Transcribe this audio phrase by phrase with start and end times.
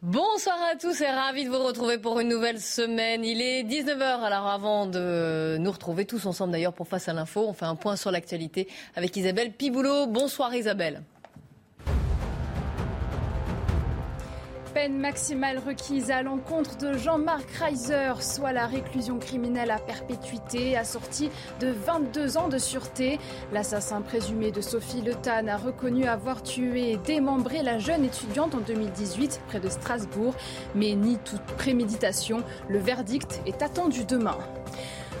[0.00, 3.24] Bonsoir à tous et ravi de vous retrouver pour une nouvelle semaine.
[3.24, 7.44] Il est 19h, alors avant de nous retrouver tous ensemble d'ailleurs pour Face à l'info,
[7.48, 10.06] on fait un point sur l'actualité avec Isabelle Piboulot.
[10.06, 11.02] Bonsoir Isabelle.
[14.78, 21.30] Peine maximale requise à l'encontre de Jean-Marc Reiser, soit la réclusion criminelle à perpétuité, assortie
[21.58, 23.18] de 22 ans de sûreté.
[23.52, 28.54] L'assassin présumé de Sophie Le Tan a reconnu avoir tué et démembré la jeune étudiante
[28.54, 30.36] en 2018 près de Strasbourg,
[30.76, 32.44] mais ni toute préméditation.
[32.68, 34.38] Le verdict est attendu demain.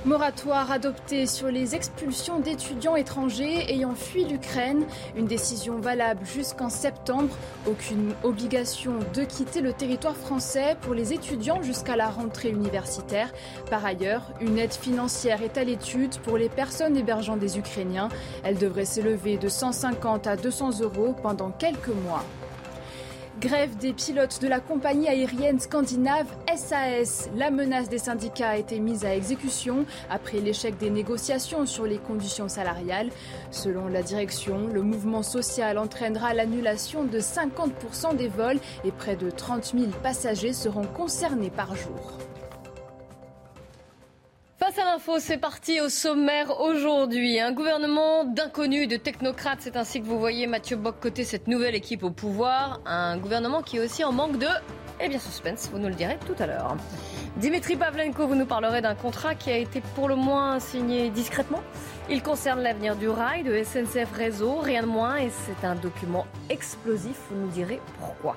[0.04, 4.84] Moratoire adopté sur les expulsions d'étudiants étrangers ayant fui l'Ukraine.
[5.16, 7.36] Une décision valable jusqu'en septembre.
[7.66, 13.32] Aucune obligation de quitter le territoire français pour les étudiants jusqu'à la rentrée universitaire.
[13.70, 18.08] Par ailleurs, une aide financière est à l'étude pour les personnes hébergeant des Ukrainiens.
[18.44, 22.24] Elle devrait s'élever de 150 à 200 euros pendant quelques mois.
[23.40, 27.30] Grève des pilotes de la compagnie aérienne scandinave SAS.
[27.36, 31.98] La menace des syndicats a été mise à exécution après l'échec des négociations sur les
[31.98, 33.10] conditions salariales.
[33.52, 39.30] Selon la direction, le mouvement social entraînera l'annulation de 50% des vols et près de
[39.30, 42.18] 30 000 passagers seront concernés par jour.
[44.58, 47.38] Face à l'info, c'est parti au sommaire aujourd'hui.
[47.38, 51.76] Un gouvernement d'inconnus, de technocrates, c'est ainsi que vous voyez Mathieu Bock côté cette nouvelle
[51.76, 52.80] équipe au pouvoir.
[52.84, 54.48] Un gouvernement qui est aussi en manque de,
[55.00, 56.76] eh bien, suspense, vous nous le direz tout à l'heure.
[57.36, 61.62] Dimitri Pavlenko, vous nous parlerez d'un contrat qui a été pour le moins signé discrètement.
[62.10, 66.26] Il concerne l'avenir du rail, de SNCF Réseau, rien de moins, et c'est un document
[66.50, 68.36] explosif, vous nous direz pourquoi.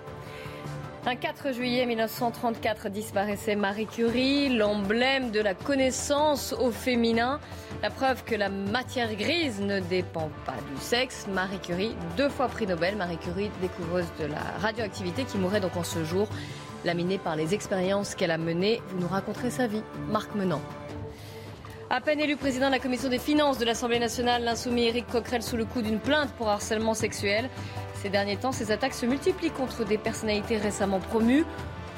[1.07, 7.39] Un 4 juillet 1934 disparaissait Marie Curie, l'emblème de la connaissance au féminin.
[7.81, 11.25] La preuve que la matière grise ne dépend pas du sexe.
[11.33, 12.97] Marie Curie, deux fois prix Nobel.
[12.97, 16.27] Marie Curie, découvreuse de la radioactivité qui mourrait donc en ce jour,
[16.85, 18.79] laminée par les expériences qu'elle a menées.
[18.89, 19.81] Vous nous raconterez sa vie.
[20.07, 20.61] Marc Menant.
[21.93, 25.43] À peine élu président de la commission des finances de l'Assemblée nationale, l'insoumis Éric Coquerel
[25.43, 27.49] sous le coup d'une plainte pour harcèlement sexuel.
[27.95, 31.43] Ces derniers temps, ces attaques se multiplient contre des personnalités récemment promues.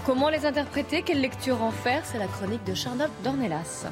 [0.03, 1.03] Comment les interpréter?
[1.03, 2.01] Quelle lecture en faire?
[2.05, 3.85] C'est la chronique de Charlotte Dornelas.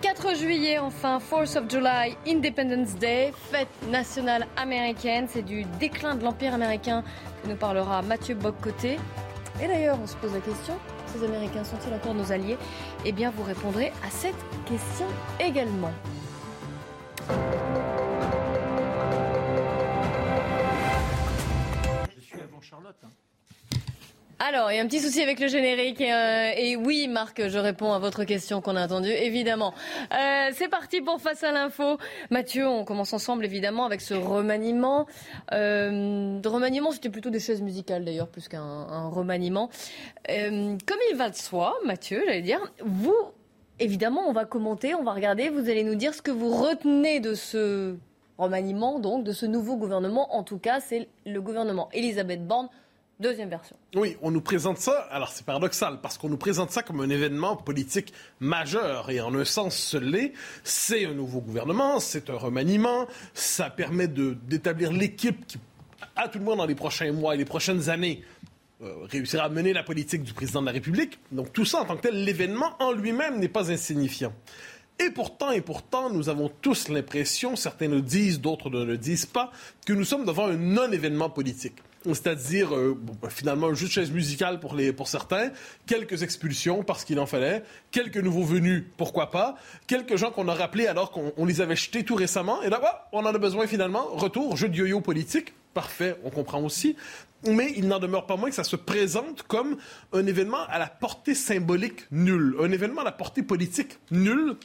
[0.00, 5.28] 4 juillet, enfin, 4th of July, Independence Day, fête nationale américaine.
[5.30, 7.04] C'est du déclin de l'Empire américain
[7.44, 8.98] que nous parlera Mathieu Boccoté.
[9.62, 10.74] Et d'ailleurs, on se pose la question,
[11.08, 12.58] ces Américains sont-ils encore nos alliés?
[13.04, 14.34] Eh bien, vous répondrez à cette
[14.66, 15.06] question
[15.40, 15.92] également.
[24.40, 26.00] Alors, il y a un petit souci avec le générique.
[26.00, 29.74] Et, euh, oui, Marc, je réponds à votre question qu'on a entendue, évidemment.
[30.12, 31.98] Euh, c'est parti pour Face à l'info.
[32.30, 35.06] Mathieu, on commence ensemble, évidemment, avec ce remaniement.
[35.52, 39.70] Euh, de remaniement, c'était plutôt des chaises musicales, d'ailleurs, plus qu'un remaniement.
[40.28, 43.16] comme il va de soi, Mathieu, j'allais dire, vous,
[43.80, 47.18] évidemment, on va commenter, on va regarder, vous allez nous dire ce que vous retenez
[47.18, 47.96] de ce
[48.38, 50.36] remaniement, donc, de ce nouveau gouvernement.
[50.36, 52.68] En tout cas, c'est le gouvernement Elisabeth Borne
[53.20, 53.74] Deuxième version.
[53.96, 57.10] Oui, on nous présente ça, alors c'est paradoxal, parce qu'on nous présente ça comme un
[57.10, 59.98] événement politique majeur, et en un sens, ce.
[60.62, 65.58] C'est un nouveau gouvernement, c'est un remaniement, ça permet d'établir l'équipe qui,
[66.14, 68.22] à tout le monde dans les prochains mois et les prochaines années,
[68.82, 71.18] euh, réussira à mener la politique du président de la République.
[71.32, 74.32] Donc tout ça, en tant que tel, l'événement en lui-même n'est pas insignifiant.
[75.00, 79.26] Et pourtant, et pourtant, nous avons tous l'impression, certains le disent, d'autres ne le disent
[79.26, 79.50] pas,
[79.84, 84.74] que nous sommes devant un non-événement politique c'est-à-dire euh, ben, finalement juste chaise musicale pour,
[84.74, 85.50] les, certains,
[85.86, 89.56] quelques expulsions parce qu'il en fallait, quelques nouveaux venus, pourquoi pas,
[89.86, 93.20] quelques gens qu'on a rappelés alors qu'on les avait jetés tout récemment, et là, on
[93.20, 96.96] en a besoin finalement, retour, jeu de yo-yo politique, parfait, on comprend aussi
[97.46, 99.76] mais il n'en demeure pas moins que ça se présente comme
[100.12, 104.56] un événement à la portée symbolique nulle, un événement à la portée politique nulle.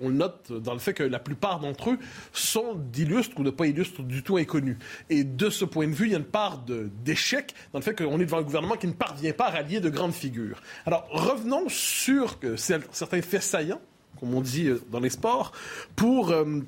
[0.00, 1.98] on le note dans le fait que la plupart d'entre eux
[2.32, 4.76] sont d'illustres ou de pas illustres du tout inconnus.
[5.08, 6.64] Et de ce point de vue, il y a une part
[7.04, 9.80] d'échec dans le fait qu'on est devant un gouvernement qui ne parvient pas à rallier
[9.80, 10.60] de grandes figures.
[10.86, 13.80] Alors revenons sur certains faits saillants,
[14.18, 15.52] comme on dit euh, dans les sports,
[15.96, 16.30] pour...
[16.30, 16.60] Euh,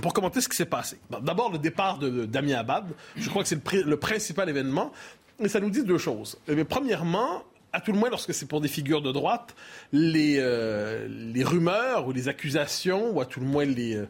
[0.00, 0.98] pour commenter ce qui s'est passé.
[1.22, 2.84] D'abord, le départ de Damien Abad.
[3.16, 4.92] Je crois que c'est le, principal événement.
[5.40, 6.36] Et ça nous dit deux choses.
[6.48, 9.54] Eh premièrement, à tout le moins lorsque c'est pour des figures de droite,
[9.92, 11.08] les, euh,
[11.44, 14.08] rumeurs ou les accusations, ou à tout le moins les, euh,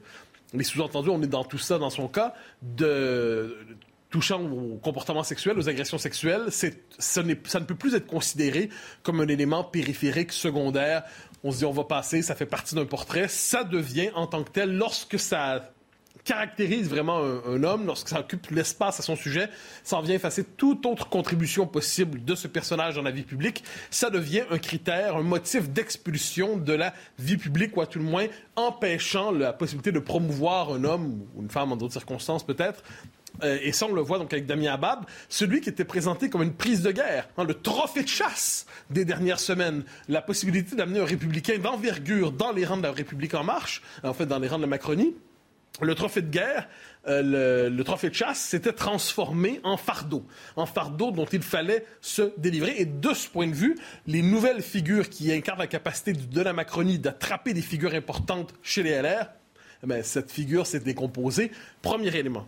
[0.52, 3.56] les sous-entendus, on est dans tout ça dans son cas, de
[4.14, 6.46] touchant au comportement sexuel, aux agressions sexuelles,
[6.98, 8.68] ça ne peut plus être considéré
[9.02, 11.02] comme un élément périphérique, secondaire.
[11.42, 13.26] On se dit on va passer, ça fait partie d'un portrait.
[13.26, 15.73] Ça devient en tant que tel, lorsque ça
[16.24, 19.48] caractérise vraiment un, homme, lorsque ça occupe l'espace à son sujet,
[19.82, 23.62] ça en vient effacer toute autre contribution possible de ce personnage dans la vie publique.
[23.90, 28.04] Ça devient un critère, un motif d'expulsion de la vie publique, ou à tout le
[28.04, 28.26] moins
[28.56, 32.82] empêchant la possibilité de promouvoir un homme ou une femme en d'autres circonstances peut-être.
[33.42, 36.42] Euh, et ça, on le voit donc avec Damien Abad, celui qui était présenté comme
[36.42, 41.00] une prise de guerre, hein, le trophée de chasse des dernières semaines, la possibilité d'amener
[41.00, 44.48] un républicain d'envergure dans les rangs de la République en marche, en fait dans les
[44.48, 45.14] rangs de la Macronie,
[45.80, 46.68] le trophée de guerre,
[47.08, 50.24] euh, le, trophée de chasse s'était transformé en fardeau,
[50.56, 52.74] en fardeau dont il fallait se délivrer.
[52.78, 53.76] Et de ce point de vue,
[54.06, 58.82] les nouvelles figures qui incarnent la capacité de la Macronie d'attraper des figures importantes chez
[58.82, 59.30] les LR,
[59.88, 61.50] eh cette figure s'est décomposée.
[61.82, 62.46] Premier élément.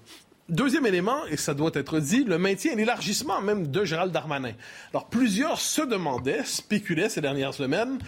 [0.49, 4.53] Deuxième élément, et ça doit être dit, le maintien et l'élargissement même de Gérald Darmanin.
[4.93, 7.99] Alors, plusieurs se demandaient, spéculaient ces dernières semaines,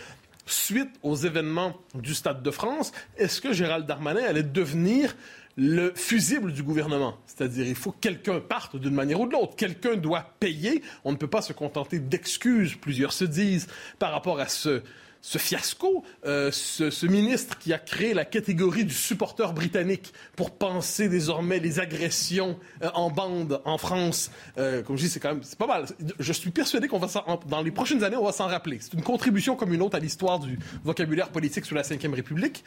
[0.51, 5.17] suite aux événements du Stade de France, est-ce que Gérald Darmanin allait devenir
[5.57, 7.19] le fusible du gouvernement?
[7.27, 9.57] C'est-à-dire, il faut que quelqu'un parte d'une manière ou de l'autre.
[9.57, 10.83] Quelqu'un doit payer.
[11.05, 13.69] On ne peut pas se contenter d'excuses, plusieurs se disent,
[13.99, 14.83] par rapport à ce,
[15.21, 21.09] ce fiasco, euh, ce, ministre qui a créé la catégorie du supporter britannique pour penser
[21.09, 25.43] désormais les agressions euh, en bande en France, euh, comme je dis, c'est quand même
[25.43, 25.87] c'est pas mal.
[26.19, 27.09] Je suis persuadé qu'on va
[27.47, 28.79] dans les prochaines années, on va s'en rappeler.
[28.81, 32.65] C'est une contribution comme une autre à l'histoire du vocabulaire politique sous la Ve République.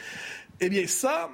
[0.60, 1.30] Eh bien, ça,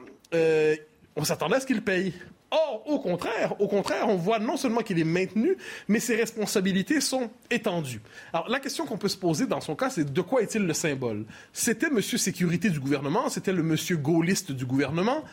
[1.15, 2.13] on s'attendait à ce qu'il paye.
[2.49, 5.57] Or, au contraire, au contraire, on voit non seulement qu'il est maintenu,
[5.89, 8.01] mais ses responsabilités sont étendues.
[8.31, 10.73] Alors, la question qu'on peut se poser dans son cas, c'est de quoi est-il le
[10.73, 11.25] symbole?
[11.51, 15.23] C'était Monsieur Sécurité du gouvernement, c'était le Monsieur Gaulliste du gouvernement.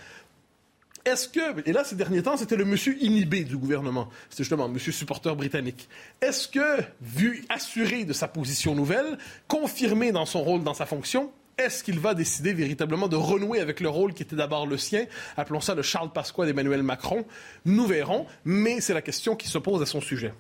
[1.05, 4.70] Est-ce que, et là ces derniers temps, c'était le monsieur inhibé du gouvernement, c'était justement
[4.70, 5.87] monsieur supporter britannique.
[6.22, 11.31] Est-ce que, vu assuré de sa position nouvelle, confirmé dans son rôle, dans sa fonction,
[11.58, 15.06] est-ce qu'il va décider véritablement de renouer avec le rôle qui était d'abord le sien
[15.36, 17.24] Appelons ça le Charles Pasqua d'Emmanuel Macron?
[17.64, 20.32] Nous verrons, mais c'est la question qui se pose à son sujet.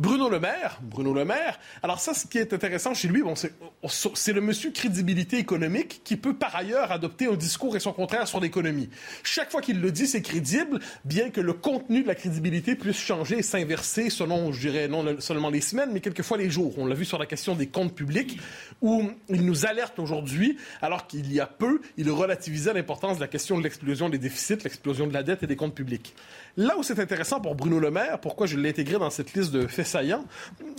[0.00, 3.34] Bruno Le Maire, Bruno Le Maire, alors ça, ce qui est intéressant chez lui, bon,
[3.34, 8.26] c'est le monsieur crédibilité économique qui peut par ailleurs adopter un discours et son contraire
[8.26, 8.88] sur l'économie.
[9.22, 12.96] Chaque fois qu'il le dit, c'est crédible, bien que le contenu de la crédibilité puisse
[12.96, 16.72] changer et s'inverser selon, je dirais, non seulement les semaines, mais quelquefois les jours.
[16.78, 18.40] On l'a vu sur la question des comptes publics,
[18.80, 23.28] où il nous alerte aujourd'hui, alors qu'il y a peu, il relativisait l'importance de la
[23.28, 26.14] question de l'explosion des déficits, l'explosion de la dette et des comptes publics.
[26.56, 29.52] Là où c'est intéressant pour Bruno Le Maire, pourquoi je l'ai intégré dans cette liste
[29.52, 30.24] de faits saillants,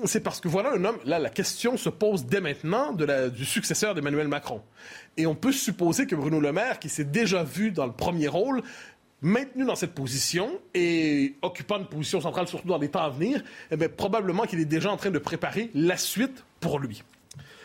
[0.06, 3.46] c'est parce que voilà un homme, là, la question se pose dès maintenant de du
[3.46, 4.62] successeur d'Emmanuel Macron.
[5.18, 8.28] Et on peut supposer que Bruno Le Maire, qui s'est déjà vu dans le premier
[8.28, 8.62] rôle,
[9.22, 13.44] maintenu dans cette position et occupant une position centrale surtout dans les temps à venir,
[13.70, 17.04] eh bien, probablement qu'il est déjà en train de préparer la suite pour lui.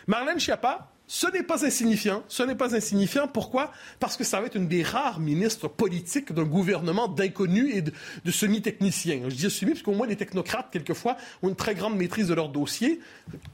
[0.06, 2.24] Marlène Schiappa, ce n'est pas insignifiant.
[2.28, 3.28] Ce n'est pas insignifiant.
[3.28, 3.72] Pourquoi?
[4.00, 7.92] Parce que ça va être une des rares ministres politiques d'un gouvernement d'inconnus et de,
[8.30, 9.22] semi-techniciens.
[9.28, 12.34] Je dis semi parce qu'au moins les technocrates, quelquefois, ont une très grande maîtrise de
[12.34, 13.00] leur dossier.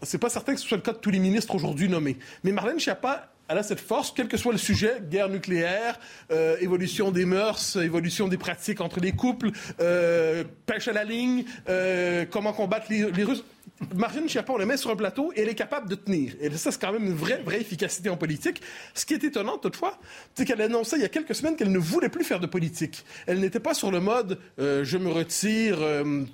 [0.03, 2.17] C'est pas certain que ce soit le cas de tous les ministres aujourd'hui nommés.
[2.45, 6.57] Mais Marlène Schiappa elle a cette force, quel que soit le sujet, guerre nucléaire, euh,
[6.61, 12.25] évolution des mœurs, évolution des pratiques entre les couples, euh, pêche à la ligne, euh,
[12.31, 13.45] comment combattre les, les Russes.
[13.95, 16.33] Marine Schiappa, on la met sur un plateau et elle est capable de tenir.
[16.41, 18.63] Et ça, c'est quand même une vraie, vraie efficacité en politique.
[18.95, 19.99] Ce qui est étonnant, toutefois,
[20.35, 22.47] c'est qu'elle a annoncé il y a quelques semaines qu'elle ne voulait plus faire de
[22.47, 23.05] politique.
[23.27, 25.79] Elle n'était pas sur le mode je me retire,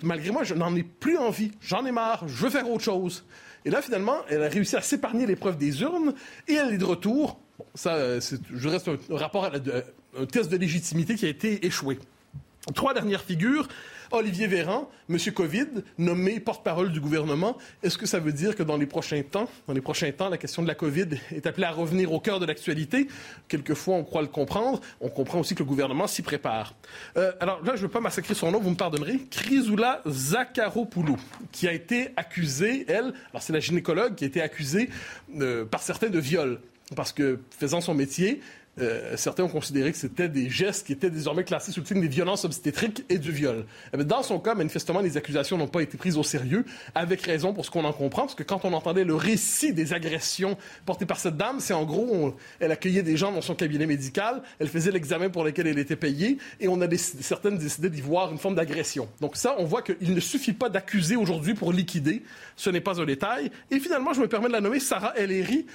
[0.03, 3.25] malgré moi, je n'en ai plus envie, j'en ai marre, je veux faire autre chose.
[3.69, 6.15] Et là, finalement, elle a réussi à s'épargner l'épreuve des urnes
[6.49, 7.39] et elle est de retour.
[7.75, 8.19] Ça, euh,
[8.51, 9.51] je reste un, rapport à
[10.19, 11.99] un test de légitimité qui a été échoué.
[12.75, 13.69] Trois dernières figures.
[14.11, 15.19] Olivier Véran, M.
[15.35, 15.67] Covid,
[15.99, 17.57] nommé porte-parole du gouvernement.
[17.83, 20.39] Est-ce que ça veut dire que dans les prochains temps, dans les prochains temps, la
[20.39, 23.09] question de la Covid est appelée à revenir au cœur de l'actualité?
[23.49, 24.81] Quelquefois, on croit le comprendre.
[25.01, 26.75] On comprend aussi que le gouvernement s'y prépare.
[27.17, 29.21] Euh, alors là, je ne veux pas massacrer son nom, vous me pardonnerez.
[29.31, 31.17] Chrysoula Zakharopoulou,
[31.53, 34.91] qui a été accusée, elle, alors c'est la gynécologue qui a été accusée
[35.41, 36.61] euh, par certains de viol.
[36.97, 38.41] Parce que, faisant son métier,
[38.81, 42.01] euh, certains ont considéré que c'était des gestes qui étaient désormais classés sous le signe
[42.01, 43.65] des violences obstétriques et du viol.
[43.93, 47.53] Eh dans son cas, manifestement, les accusations n'ont pas été prises au sérieux, avec raison
[47.53, 50.57] pour ce qu'on en comprend, parce que quand on entendait le récit des agressions
[50.87, 54.43] portées par cette dame, c'est en gros, elle accueillait des gens dans son cabinet médical,
[54.59, 58.33] elle faisait l'examen pour lequel elle était payée, et on a certaines décidé d'y voir
[58.33, 59.09] une forme d'agression.
[59.21, 62.23] Donc ça, on voit qu'il ne suffit pas d'accuser aujourd'hui pour liquider,
[62.57, 63.51] ce n'est pas un détail.
[63.71, 65.67] Et finalement, je me permets de la nommer Sarah Ellery,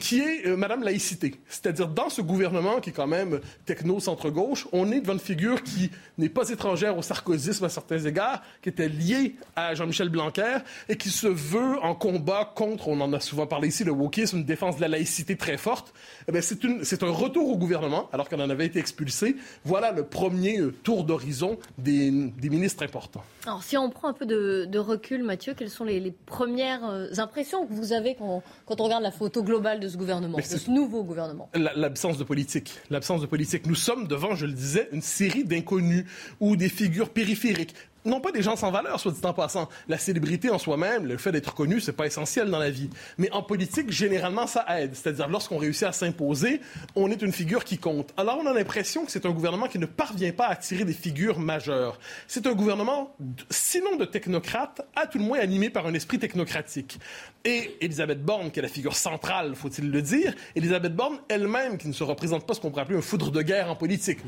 [0.00, 1.34] qui est euh, Madame Laïcité.
[1.48, 5.90] C'est-à-dire, dans ce gouvernement qui est quand même techno-centre-gauche, on est devant une figure qui
[6.18, 10.96] n'est pas étrangère au sarkozysme à certains égards, qui était liée à Jean-Michel Blanquer et
[10.96, 14.44] qui se veut en combat contre, on en a souvent parlé ici, le wokisme, une
[14.44, 15.94] défense de la laïcité très forte.
[16.32, 19.36] Eh c'est un retour au gouvernement, alors qu'on en avait été expulsé.
[19.64, 23.22] Voilà le premier euh, tour d'horizon des, ministres importants.
[23.46, 27.66] Alors, si on prend un peu de, recul, Mathieu, quelles sont les, premières euh, impressions
[27.66, 31.04] que vous avez quand on regarde la photo globale de ce gouvernement, de ce nouveau
[31.04, 32.78] gouvernement L'absence de politique.
[32.90, 33.66] L'absence de politique.
[33.66, 36.04] Nous sommes devant, je le disais, une série d'inconnus
[36.40, 37.74] ou des figures périphériques
[38.08, 39.68] non pas des gens sans valeur, soit dit en passant.
[39.88, 42.90] La célébrité en soi-même, le fait d'être connu, c'est pas essentiel dans la vie.
[43.18, 44.94] Mais en politique, généralement, ça aide.
[44.94, 46.60] C'est-à-dire, lorsqu'on réussit à s'imposer,
[46.96, 48.12] on est une figure qui compte.
[48.16, 50.92] Alors, on a l'impression que c'est un gouvernement qui ne parvient pas à attirer des
[50.92, 51.98] figures majeures.
[52.26, 53.14] C'est un gouvernement,
[53.50, 56.98] sinon de technocrate, à tout le moins animé par un esprit technocratique.
[57.44, 61.88] Et Elisabeth Borne, qui est la figure centrale, faut-il le dire, Elisabeth Borne elle-même, qui
[61.88, 64.18] ne se représente pas ce qu'on pourrait appeler un foudre de guerre en politique.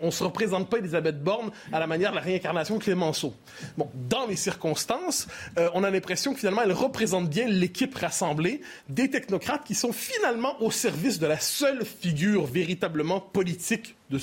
[0.00, 2.82] on ne se représente pas Elisabeth Borne à la manière de la réincarnation de
[4.08, 5.26] Dans les circonstances,
[5.58, 9.92] euh, on a l'impression que finalement, elle représente bien l'équipe rassemblée des technocrates qui sont
[9.92, 14.18] finalement au service de la seule figure véritablement politique de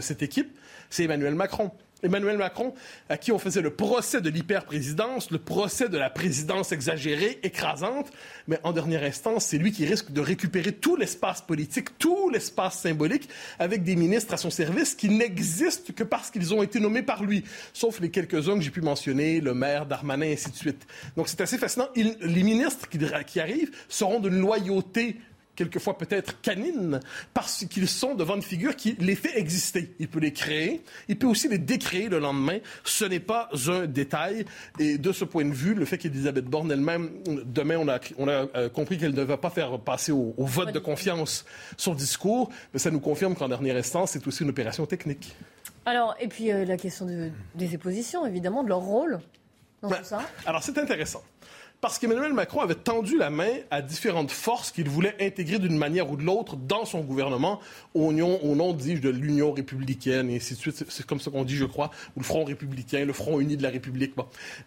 [0.00, 0.56] cette équipe,
[0.90, 1.70] c'est Emmanuel Macron.
[2.02, 2.74] Emmanuel Macron,
[3.08, 8.10] à qui on faisait le procès de l'hyper-présidence, le procès de la présidence exagérée, écrasante,
[8.46, 12.78] mais en dernière instance, c'est lui qui risque de récupérer tout l'espace politique, tout l'espace
[12.80, 13.28] symbolique,
[13.58, 17.24] avec des ministres à son service qui n'existent que parce qu'ils ont été nommés par
[17.24, 20.86] lui, sauf les quelques-uns que j'ai pu mentionner, le maire, Darmanin, ainsi de suite.
[21.16, 21.88] Donc c'est assez fascinant.
[21.94, 25.16] les ministres qui, qui arrivent seront d'une loyauté
[25.58, 27.00] quelquefois peut-être canines,
[27.34, 29.92] parce qu'ils sont devant une figure qui les fait exister.
[29.98, 32.58] Il peut les créer, il peut aussi les décréer le lendemain.
[32.84, 34.44] Ce n'est pas un détail.
[34.78, 37.10] Et de ce point de vue, le fait qu'Elisabeth Borne elle-même,
[37.44, 40.72] demain, on a, on a euh, compris qu'elle ne va pas faire passer au, vote
[40.72, 41.44] de confiance
[41.76, 45.34] son discours, mais ça nous confirme qu'en dernière instance, c'est aussi une opération technique.
[45.84, 47.06] Alors, et puis euh, la question
[47.56, 49.18] des oppositions, évidemment, de leur rôle
[49.82, 50.20] dans ben, tout ça.
[50.46, 51.22] Alors, c'est intéressant
[51.80, 56.10] parce qu'Emmanuel Macron avait tendu la main à différentes forces qu'il voulait intégrer d'une manière
[56.10, 57.60] ou de l'autre dans son gouvernement
[57.94, 60.84] au nom, au nom dis de l'Union républicaine et ainsi de suite.
[60.88, 63.62] C'est comme ça qu'on dit, je crois, ou le Front républicain, le Front uni de
[63.62, 64.14] la République.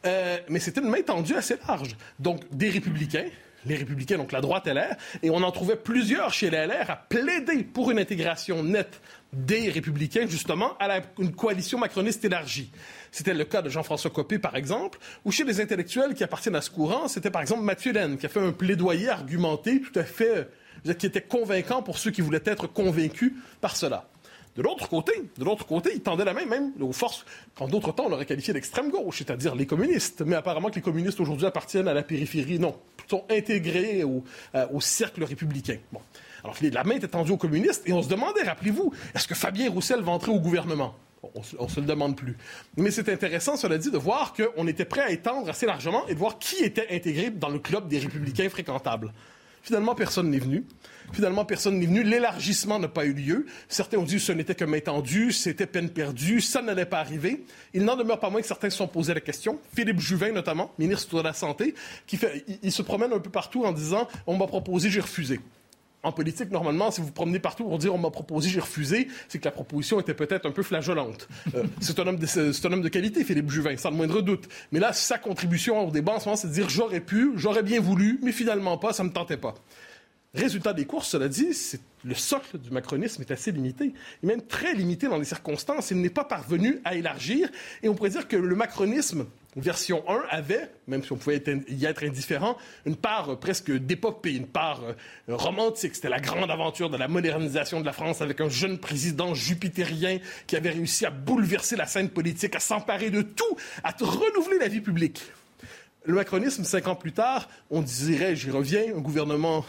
[0.06, 1.98] Euh, mais c'était une main tendue assez large.
[2.20, 3.26] Donc, des républicains,
[3.66, 6.96] les républicains, donc la droite LR, et on en trouvait plusieurs chez les LR à
[6.96, 9.02] plaider pour une intégration nette
[9.34, 12.72] des républicains, justement, à une coalition macroniste élargie.
[13.12, 16.62] C'était le cas de Jean-François Copé, par exemple, ou chez les intellectuels qui appartiennent à
[16.62, 20.04] ce courant, c'était par exemple Mathieu Laine, qui a fait un plaidoyer argumenté tout à
[20.04, 20.50] fait,
[20.88, 24.11] euh, qui était convaincant pour ceux qui voulaient être convaincus par cela.
[24.56, 27.94] De l'autre côté, de l'autre côté, il tendait la main même aux forces qu'en d'autres
[27.94, 30.22] temps on aurait qualifié d'extrême gauche, c'est-à-dire les communistes.
[30.26, 32.76] Mais apparemment que les communistes aujourd'hui appartiennent à la périphérie, non,
[33.08, 34.24] sont intégrés au,
[34.56, 35.78] euh, cercle républicain.
[35.92, 36.02] Bon.
[36.44, 39.70] Alors la main était tendue aux communistes et on se demandait, rappelez-vous, est-ce que Fabien
[39.70, 40.96] Roussel va entrer au gouvernement?
[41.24, 42.36] On ne se le demande plus.
[42.78, 46.16] Mais c'est intéressant, cela dit, de voir qu'on était prêt à étendre assez largement et
[46.16, 49.14] de voir qui était intégré dans le club des républicains fréquentables.
[49.64, 50.66] Finalement, personne n'est venu.
[51.14, 52.04] Finalement, personne n'est venu.
[52.04, 53.46] L'élargissement n'a pas eu lieu.
[53.68, 57.00] Certains ont dit que ce n'était que main tendue, c'était peine perdue, ça n'allait pas
[57.00, 57.44] arriver.
[57.74, 59.60] Il n'en demeure pas moins que certains se sont posés la question.
[59.76, 61.76] Philippe Juvin, notamment, ministre de la Santé,
[62.08, 65.40] qui fait, il se promène un peu partout en disant on m'a proposé, j'ai refusé
[66.04, 69.40] en politique, normalement, si vous promenez partout pour dire on m'a proposé, j'ai refusé, c'est
[69.40, 71.28] que la proposition était peut-être un peu flageolante.
[71.56, 74.48] Euh, c'est un, homme de, un homme de qualité, Philippe Juvin, sans le moindre doute.
[74.72, 77.64] Mais là, sa contribution au débat en ce moment, c'est de dire j'aurais pu, j'aurais
[77.64, 79.54] bien voulu, mais finalement pas, ça ne me tentait pas.
[80.34, 81.50] Résultat des courses, cela dit,
[82.06, 83.94] le socle du macronisme est assez limité,
[84.24, 85.92] et même très limité dans les circonstances.
[85.92, 87.50] Il n'est pas parvenu à élargir,
[87.84, 91.86] et on pourrait dire que le macronisme version 1 avait, même si on pouvait y
[91.86, 94.94] être indifférent, une part euh, presque d'épopée, une part euh,
[95.36, 95.96] romantique.
[95.96, 100.20] C'était la grande aventure de la modernisation de la France avec un jeune président jupitérien
[100.48, 104.68] qui avait réussi à bouleverser la scène politique, à s'emparer de tout, à renouveler la
[104.68, 105.22] vie publique.
[106.06, 109.66] Le macronisme, cinq ans plus tard, on dirait, j'y reviens, un gouvernement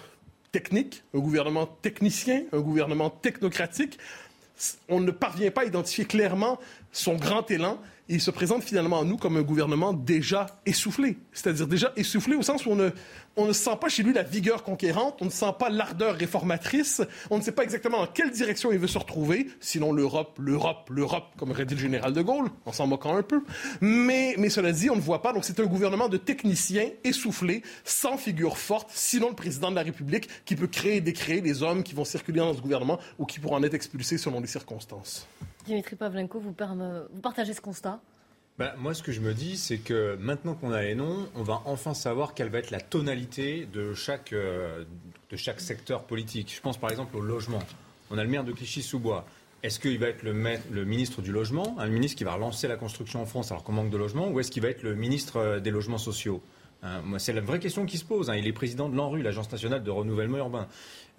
[0.53, 3.99] technique, un gouvernement technicien, un gouvernement technocratique.
[4.89, 6.59] On ne parvient pas à identifier clairement
[6.93, 7.79] son grand élan
[8.09, 11.19] il se présente finalement à nous comme un gouvernement déjà essoufflé.
[11.33, 12.91] C'est-à-dire déjà essoufflé au sens où on ne,
[13.37, 17.03] on ne sent pas chez lui la vigueur conquérante, on ne sent pas l'ardeur réformatrice,
[17.31, 20.91] on ne sait pas exactement dans quelle direction il veut se retrouver, sinon l'Europe, l'Europe,
[20.91, 23.43] l'Europe, comme aurait dit le général de Gaulle, en s'en moquant un peu.
[23.81, 25.33] Mais, cela dit, on ne voit pas.
[25.33, 29.83] Donc c'est un gouvernement de techniciens essoufflés, sans figure forte, sinon le président de la
[29.83, 33.25] République, qui peut créer et décréer les hommes qui vont circuler dans ce gouvernement ou
[33.25, 35.27] qui pourront en être expulsés selon les circonstances.
[35.65, 36.53] Dimitri Pavlenko, vous
[37.23, 38.01] partagez ce constat?
[38.59, 41.43] Bah, moi, ce que je me dis, c'est que maintenant qu'on a les noms, on
[41.43, 44.85] va enfin savoir quelle va être la tonalité de chaque, euh,
[45.31, 46.53] de chaque secteur politique.
[46.55, 47.63] Je pense par exemple au logement.
[48.11, 49.25] On a le maire de Clichy-sous-Bois.
[49.63, 50.33] Est-ce qu'il va être le,
[50.85, 53.91] ministre du logement, un ministre qui va relancer la construction en France alors qu'on manque
[53.91, 56.43] de logement, ou est-ce qu'il va être le ministre euh, des logements sociaux?
[56.83, 58.29] Hein, c'est la vraie question qui se pose.
[58.29, 58.37] Hein.
[58.37, 60.67] Il est président de l'ANRU, l'Agence nationale de renouvellement urbain.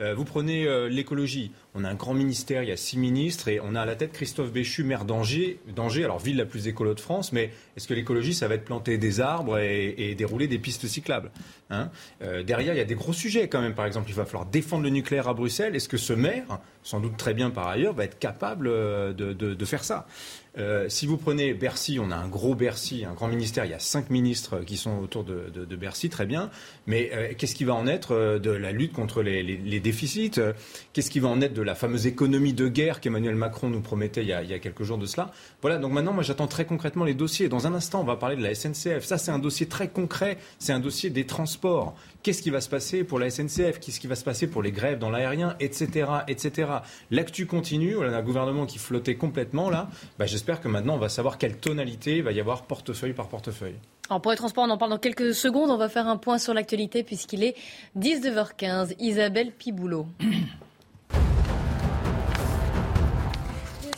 [0.04, 1.52] Euh, vous prenez euh, l'écologie.
[1.76, 3.96] On a un grand ministère, il y a six ministres, et on a à la
[3.96, 5.60] tête Christophe Béchu, maire d'Angers.
[5.74, 8.66] d'Angers, alors ville la plus écolo de France, mais est-ce que l'écologie, ça va être
[8.66, 11.32] planter des arbres et, dérouler des pistes cyclables
[11.70, 11.90] hein?
[12.22, 13.74] Euh, Derrière, il y a des gros sujets quand même.
[13.74, 15.76] Par exemple, il va falloir défendre le nucléaire à Bruxelles.
[15.76, 18.68] Est-ce que ce maire, sans doute très bien par ailleurs, va être capable
[19.16, 20.06] de faire ça?
[20.88, 23.80] Si vous prenez Bercy, on a un gros Bercy, un grand ministère, il y a
[23.80, 26.52] cinq ministres qui sont autour de, Bercy, très bien.
[26.86, 30.42] Mais qu'est-ce qui va en être de la lutte contre les, déficits
[30.92, 34.22] Qu'est-ce qui va en être de la fameuse économie de guerre qu'Emmanuel Macron nous promettait
[34.22, 35.32] il y, a, il y, a, quelques jours de cela
[35.62, 37.48] Voilà, donc maintenant, moi j'attends très concrètement les dossiers.
[37.48, 39.04] Dans un instant, on va parler de la SNCF.
[39.04, 41.96] Ça, c'est un dossier très concret, c'est un dossier des transports.
[42.24, 44.72] Qu'est-ce qui va se passer pour la SNCF Qu'est-ce qui va se passer pour les
[44.72, 45.56] grèves dans l'aérien?
[45.60, 46.08] Etc.
[46.28, 46.72] etc.
[47.12, 49.90] L'actu continue, on a un gouvernement qui flottait complètement là.
[50.18, 53.28] Bah, j'espère que maintenant on va savoir quelle tonalité il va y avoir portefeuille par
[53.28, 53.76] portefeuille.
[54.10, 55.70] Alors pour les transports, on en parle dans quelques secondes.
[55.70, 57.56] On va faire un point sur l'actualité puisqu'il est
[57.98, 58.96] 19h15.
[59.00, 60.08] Isabelle Piboulot.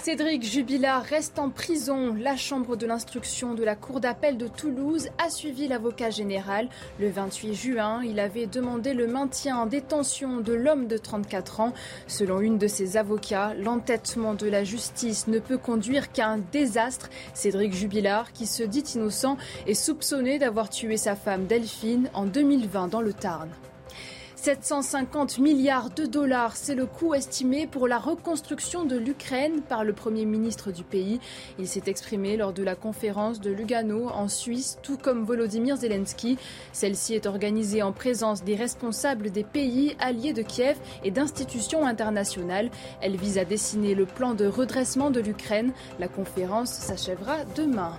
[0.05, 2.13] Cédric Jubilard reste en prison.
[2.13, 6.69] La chambre de l'instruction de la Cour d'appel de Toulouse a suivi l'avocat général.
[6.99, 11.73] Le 28 juin, il avait demandé le maintien en détention de l'homme de 34 ans.
[12.05, 17.09] Selon une de ses avocats, l'entêtement de la justice ne peut conduire qu'à un désastre.
[17.33, 22.89] Cédric Jubilard, qui se dit innocent, est soupçonné d'avoir tué sa femme Delphine en 2020
[22.89, 23.49] dans le Tarn.
[24.45, 29.91] 750 milliards de dollars, c'est le coût estimé pour la reconstruction de l'Ukraine par le
[29.91, 31.19] Premier ministre du pays.
[31.57, 36.37] Il s'est exprimé lors de la conférence de Lugano en Suisse, tout comme Volodymyr Zelensky.
[36.73, 42.69] Celle-ci est organisée en présence des responsables des pays alliés de Kiev et d'institutions internationales.
[43.01, 45.73] Elle vise à dessiner le plan de redressement de l'Ukraine.
[45.97, 47.97] La conférence s'achèvera demain.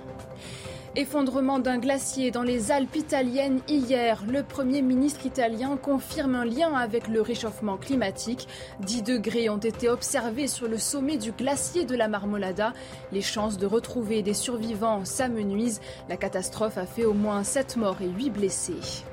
[0.98, 4.24] Effondrement d'un glacier dans les Alpes italiennes hier.
[4.26, 8.48] Le Premier ministre italien confirme un lien avec le réchauffement climatique.
[8.80, 12.72] 10 degrés ont été observés sur le sommet du glacier de la Marmolada.
[13.12, 15.82] Les chances de retrouver des survivants s'amenuisent.
[16.08, 19.04] La catastrophe a fait au moins 7 morts et 8 blessés.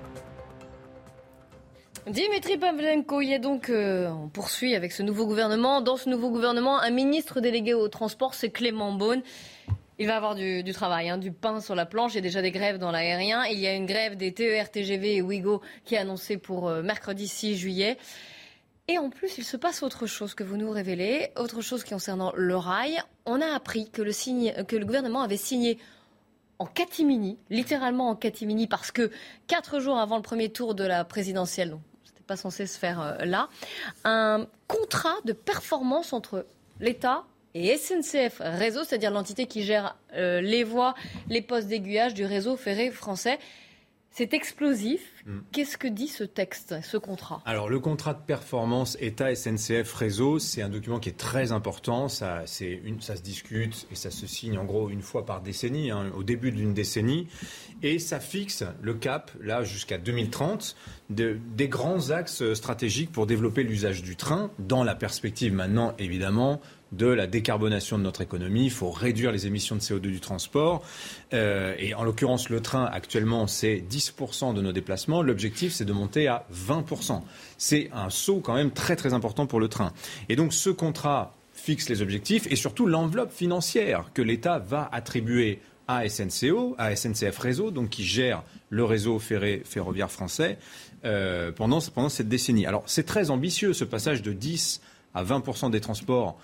[2.07, 5.81] Dimitri Pavlenko, il y a donc, euh, on poursuit avec ce nouveau gouvernement.
[5.81, 9.21] Dans ce nouveau gouvernement, un ministre délégué au transport, c'est Clément Beaune.
[9.99, 12.13] Il va avoir du, travail, hein, du pain sur la planche.
[12.13, 13.45] Il y a déjà des grèves dans l'aérien.
[13.45, 16.81] Il y a une grève des TER, TGV et Ouigo qui est annoncée pour euh,
[16.81, 17.97] mercredi 6 juillet.
[18.87, 22.33] Et en plus, il se passe autre chose que vous nous révélez, autre chose concernant
[22.35, 23.01] le rail.
[23.25, 25.77] On a appris que le, gouvernement avait signé
[26.59, 29.09] en catimini, littéralement en catimini, parce que
[29.47, 32.99] quatre jours avant le premier tour de la présidentielle, donc c'était pas censé se faire
[32.99, 33.47] euh, là,
[34.03, 36.45] un contrat de performance entre
[36.81, 37.23] l'État
[37.55, 40.95] et SNCF Réseau, c'est-à-dire l'entité qui gère euh, les voies,
[41.29, 43.39] les postes d'aiguillage du réseau ferré français.
[44.15, 45.01] C'est explosif.
[45.25, 45.39] Mm.
[45.51, 47.41] Qu'est-ce que dit ce texte, ce contrat?
[47.45, 52.09] Alors, le contrat de performance État SNCF Réseau, c'est un document qui est très important.
[52.09, 55.89] Ça, une, ça se discute et ça se signe en gros une fois par décennie,
[55.89, 57.27] hein, au début d'une décennie.
[57.81, 60.75] Et ça fixe le cap, là, jusqu'à 2030,
[61.09, 66.61] de, des grands axes stratégiques pour développer l'usage du train, dans la perspective maintenant, évidemment,
[66.97, 68.65] de la décarbonation de notre économie.
[68.65, 70.83] Il faut réduire les émissions de CO2 du transport.
[71.33, 75.21] Euh, et en l'occurrence, le train, actuellement, c'est 10% de nos déplacements.
[75.21, 77.21] L'objectif, c'est de monter à 20%.
[77.57, 79.93] C'est un saut quand même très très important pour le train.
[80.29, 85.59] Et donc ce contrat fixe les objectifs et surtout l'enveloppe financière que l'État va attribuer
[85.87, 90.57] à SNCO, à SNCF Réseau, donc qui gère le réseau ferroviaire français
[91.05, 92.65] euh, pendant, pendant cette décennie.
[92.65, 94.81] Alors c'est très ambitieux ce passage de 10
[95.13, 96.37] à 20% des transports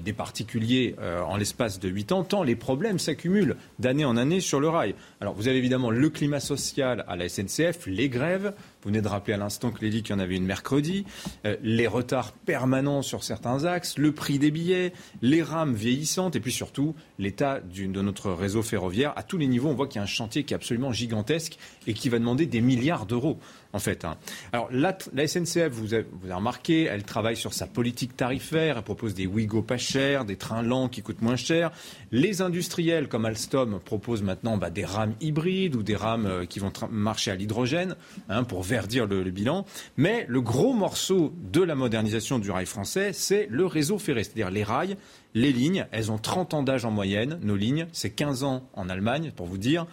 [0.00, 4.40] des particuliers euh, en l'espace de 8 ans, tant les problèmes s'accumulent d'année en année
[4.40, 4.94] sur le rail.
[5.20, 9.08] Alors vous avez évidemment le climat social à la SNCF, les grèves, vous venez de
[9.08, 11.04] rappeler à l'instant que qu'il y en avait une mercredi,
[11.44, 16.40] euh, les retards permanents sur certains axes, le prix des billets, les rames vieillissantes et
[16.40, 19.12] puis surtout l'état de notre réseau ferroviaire.
[19.16, 21.58] À tous les niveaux, on voit qu'il y a un chantier qui est absolument gigantesque
[21.86, 23.38] et qui va demander des milliards d'euros
[23.72, 24.04] en fait.
[24.04, 24.16] Hein.
[24.52, 28.82] Alors la, SNCF, vous avez, vous avez, remarqué, elle travaille sur sa politique tarifaire, elle
[28.82, 31.70] propose des Ouigo pas chers, des trains lents qui coûtent moins cher.
[32.10, 36.58] Les industriels comme Alstom proposent maintenant bah, des rames hybrides ou des rames euh, qui
[36.58, 37.96] vont marcher à l'hydrogène
[38.28, 39.66] hein, pour verdir le, le, bilan.
[39.96, 44.50] Mais le gros morceau de la modernisation du rail français, c'est le réseau ferré, c'est-à-dire
[44.50, 44.96] les rails
[45.34, 48.88] les lignes, elles ont 30 ans d'âge en moyenne, nos lignes, c'est 15 ans en
[48.88, 49.86] Allemagne, pour vous dire.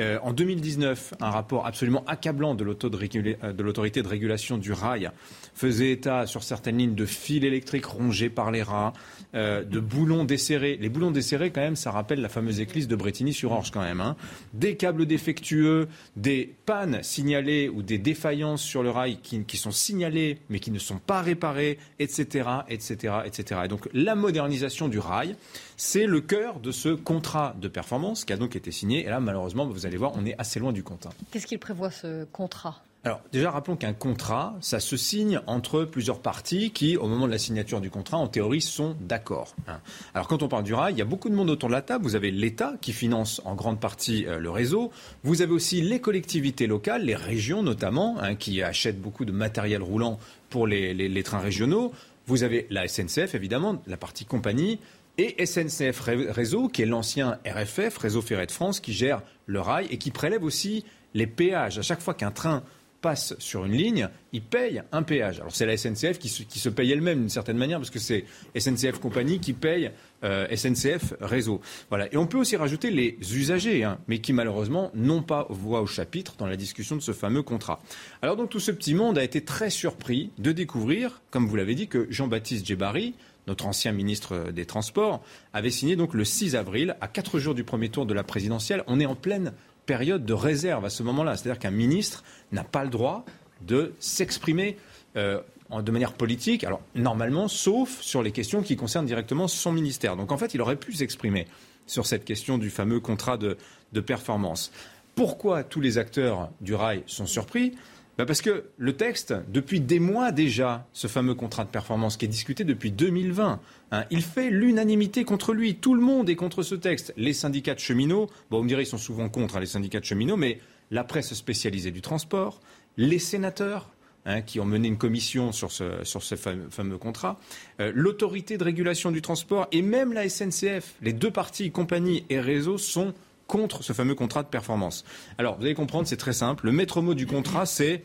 [0.00, 5.10] Euh, en 2019, un rapport absolument accablant de euh, l'autorité de régulation du rail
[5.54, 8.92] faisait état sur certaines lignes de fils électriques rongés par les rats,
[9.34, 10.78] euh, de boulons desserrés.
[10.80, 14.00] Les boulons desserrés, quand même, ça rappelle la fameuse éclisse de Bretigny-sur-Orge, quand même.
[14.00, 14.16] Hein.
[14.54, 19.70] Des câbles défectueux, des pannes signalées ou des défaillances sur le rail qui, qui sont
[19.70, 23.60] signalées mais qui ne sont pas réparées, etc., etc., etc.
[23.64, 25.36] Et donc la modernisation du rail,
[25.76, 29.04] c'est le cœur de ce contrat de performance qui a donc été signé.
[29.06, 31.06] Et là, malheureusement, vous allez voir, on est assez loin du compte.
[31.06, 31.12] Hein.
[31.30, 32.82] Qu'est-ce qu'il prévoit ce contrat?
[33.04, 37.32] Alors déjà, rappelons qu'un contrat, ça se signe entre plusieurs parties qui, au moment de
[37.32, 39.54] la signature du contrat, en théorie, sont d'accord.
[39.68, 39.80] Hein.
[40.14, 41.80] Alors quand on parle du rail, il y a beaucoup de monde autour de la
[41.80, 42.04] table.
[42.04, 44.90] Vous avez l'État qui finance en grande partie euh, le réseau.
[45.22, 49.80] Vous avez aussi les collectivités locales, les régions notamment, hein, qui achètent beaucoup de matériel
[49.80, 50.18] roulant
[50.50, 51.92] pour les, trains régionaux.
[52.26, 54.80] Vous avez la SNCF, évidemment, la partie compagnie
[55.18, 59.86] et SNCF Réseau, qui est l'ancien RFF, Réseau Ferré de France, qui gère le rail
[59.90, 60.84] et qui prélève aussi
[61.14, 61.78] les péages.
[61.78, 62.62] À chaque fois qu'un train
[63.00, 65.40] passe sur une ligne, il paye un péage.
[65.40, 68.24] Alors c'est la SNCF qui se, paye elle-même d'une certaine manière, parce que c'est
[68.56, 69.92] SNCF Compagnie qui paye
[70.24, 71.60] euh, SNCF Réseau.
[71.90, 72.12] Voilà.
[72.12, 75.86] Et on peut aussi rajouter les usagers, hein, mais qui malheureusement n'ont pas voix au
[75.86, 77.80] chapitre dans la discussion de ce fameux contrat.
[78.22, 81.74] Alors donc tout ce petit monde a été très surpris de découvrir, comme vous l'avez
[81.74, 83.14] dit, que Jean-Baptiste Djebari,
[83.46, 87.64] notre ancien ministre des Transports, avait signé donc le 6 avril, à quatre jours du
[87.64, 88.84] premier tour de la présidentielle.
[88.86, 89.52] On est en pleine
[89.88, 91.36] période de réserve à ce moment-là.
[91.36, 92.22] C'est-à-dire qu'un ministre
[92.52, 93.24] n'a pas le droit
[93.62, 94.76] de s'exprimer
[95.16, 100.14] euh, de manière politique, alors normalement, sauf sur les questions qui concernent directement son ministère.
[100.16, 101.46] Donc en fait, il aurait pu s'exprimer
[101.86, 104.70] sur cette question du fameux contrat de performance.
[105.14, 107.74] Pourquoi tous les acteurs du rail sont surpris?
[108.18, 112.24] Bah, parce que le texte, depuis des mois déjà, ce fameux contrat de performance qui
[112.24, 113.60] est discuté depuis 2020,
[113.92, 115.76] hein, il fait l'unanimité contre lui.
[115.76, 117.14] Tout le monde est contre ce texte.
[117.16, 120.00] Les syndicats de cheminots, bon, on me dirait qu'ils sont souvent contre hein, les syndicats
[120.00, 120.58] de cheminots, mais
[120.90, 122.60] la presse spécialisée du transport,
[122.96, 123.88] les sénateurs,
[124.26, 127.38] hein, qui ont mené une commission sur ce, sur ce fameux, contrat,
[127.78, 132.40] euh, l'autorité de régulation du transport et même la SNCF, les deux parties, compagnie et
[132.40, 133.14] réseau, sont
[133.48, 135.04] contre ce fameux contrat de performance.
[135.38, 136.66] Alors, vous allez comprendre, c'est très simple.
[136.66, 138.04] Le maître mot du contrat, c'est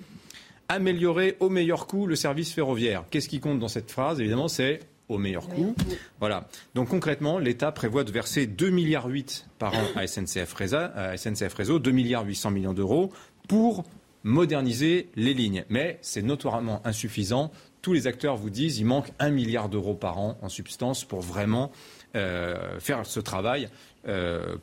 [0.69, 3.03] améliorer au meilleur coût le service ferroviaire.
[3.11, 4.19] Qu'est-ce qui compte dans cette phrase?
[4.19, 4.79] Évidemment, c'est
[5.09, 5.75] au meilleur coût.
[6.19, 6.47] Voilà.
[6.73, 9.09] Donc concrètement, l'État prévoit de verser 2,8 milliards
[9.59, 13.11] par an à SNCF, Réseau, à SNCF Réseau 2 milliards 800 millions d'euros
[13.47, 13.83] pour
[14.23, 15.65] moderniser les lignes.
[15.69, 17.51] Mais c'est notoirement insuffisant.
[17.81, 21.19] Tous les acteurs vous disent qu'il manque 1 milliard d'euros par an en substance pour
[21.19, 21.71] vraiment
[22.15, 23.67] euh, faire ce travail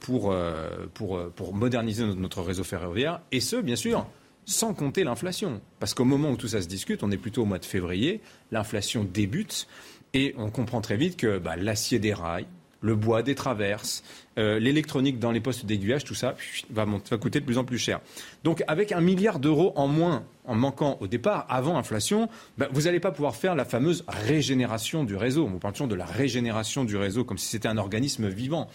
[0.01, 3.21] pour, euh, pour, pour moderniser notre réseau ferroviaire.
[3.33, 4.07] Et ce, bien sûr,
[4.45, 5.61] sans compter l'inflation.
[5.79, 8.21] Parce qu'au moment où tout ça se discute, on est plutôt au mois de février,
[8.51, 9.67] l'inflation débute
[10.13, 12.47] et on comprend très vite que bah, l'acier des rails,
[12.81, 14.03] le bois des traverses,
[14.39, 16.35] euh, l'électronique dans les postes d'aiguillage, tout ça
[16.71, 16.87] va,
[17.19, 18.01] coûter de plus en plus cher.
[18.45, 22.83] Donc avec un milliard d'euros en moins en manquant au départ, avant inflation, ben, vous
[22.83, 25.49] n'allez pas pouvoir faire la fameuse régénération du réseau.
[25.49, 28.69] Nous parlions de la régénération du réseau comme si c'était un organisme vivant.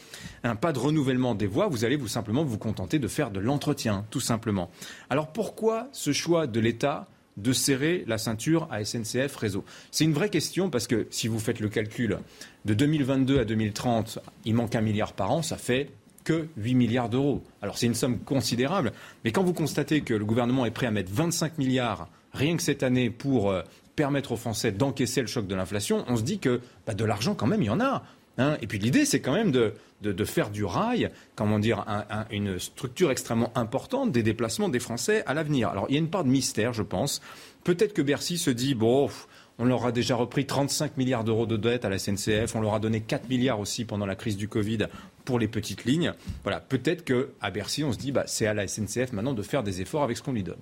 [0.43, 3.39] Un pas de renouvellement des voies, vous allez vous simplement vous contenter de faire de
[3.39, 4.69] l'entretien, tout simplement.
[5.09, 9.65] Alors pourquoi ce choix de l'État de serrer la ceinture à SNCF Réseau?
[9.91, 12.19] C'est une vraie question parce que si vous faites le calcul
[12.65, 15.91] de 2022 à 2030, il manque un milliard par an, ça fait
[16.23, 17.43] que 8 milliards d'euros.
[17.61, 18.91] Alors c'est une somme considérable,
[19.23, 22.63] mais quand vous constatez que le gouvernement est prêt à mettre 25 milliards rien que
[22.63, 23.61] cette année pour euh,
[23.95, 27.35] permettre aux Français d'encaisser le choc de l'inflation, on se dit que bah, de l'argent
[27.35, 28.03] quand même il y en a.
[28.39, 28.57] Hein.
[28.61, 31.85] Et puis l'idée c'est quand même de, de, faire du rail, comment dire,
[32.31, 35.69] une structure extrêmement importante des déplacements des Français à l'avenir.
[35.69, 37.21] Alors il y a une part de mystère, je pense.
[37.63, 39.09] Peut-être que Bercy se dit, bon,
[39.57, 42.55] on leur a déjà repris 35 milliards d'euros de dette à la SNCF.
[42.55, 44.87] On leur a donné 4 milliards aussi pendant la crise du Covid
[45.23, 46.13] pour les petites lignes.
[46.43, 49.63] Voilà, peut-être qu'à Bercy, on se dit, bah, c'est à la SNCF maintenant de faire
[49.63, 50.59] des efforts avec ce qu'on lui donne.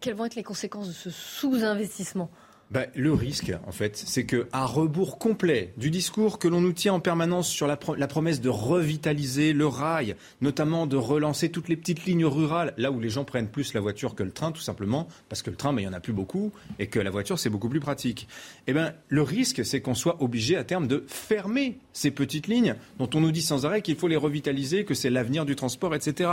[0.00, 2.30] Quelles vont être les conséquences de ce sous-investissement?
[2.70, 6.72] Bah, le risque, en fait, c'est que à rebours complet du discours que l'on nous
[6.72, 11.76] tient en permanence sur la, promesse de revitaliser le rail, notamment de relancer toutes les
[11.76, 14.60] petites lignes rurales, là où les gens prennent plus la voiture que le train, tout
[14.60, 17.10] simplement, parce que le train, mais il n'y en a plus beaucoup, et que la
[17.10, 18.28] voiture, c'est beaucoup plus pratique.
[18.68, 22.76] Eh ben, le risque, c'est qu'on soit obligé à terme de fermer ces petites lignes
[22.98, 25.92] dont on nous dit sans arrêt qu'il faut les revitaliser, que c'est l'avenir du transport,
[25.96, 26.30] etc.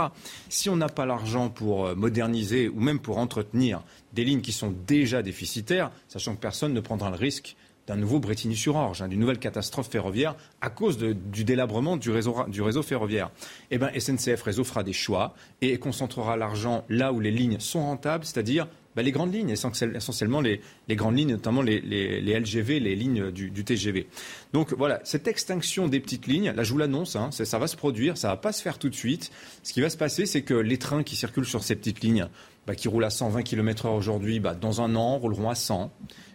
[0.50, 4.52] Si on n'a pas l'argent pour euh, moderniser ou même pour entretenir des lignes qui
[4.52, 7.56] sont déjà déficitaires, sachant que personne ne prendra le risque
[7.88, 13.30] d'un nouveau Bretigny-sur-Orge, hein, d'une nouvelle catastrophe ferroviaire à cause du délabrement du réseau, ferroviaire.
[13.70, 17.80] Eh bien, SNCF Réseau fera des choix et concentrera l'argent là où les lignes sont
[17.80, 18.68] rentables, c'est-à-dire
[18.98, 24.08] bah, les grandes lignes, essentiellement les, grandes lignes, notamment les, LGV, les lignes du, TGV.
[24.52, 27.76] Donc voilà, cette extinction des petites lignes, là je vous l'annonce, hein, ça, va se
[27.76, 29.30] produire, ça va pas se faire tout de suite.
[29.62, 32.28] Ce qui va se passer, c'est que les trains qui circulent sur ces petites lignes,
[32.68, 35.90] bah, qui roulent à 120 km/h aujourd'hui, bah, dans un an, rouleront à 100,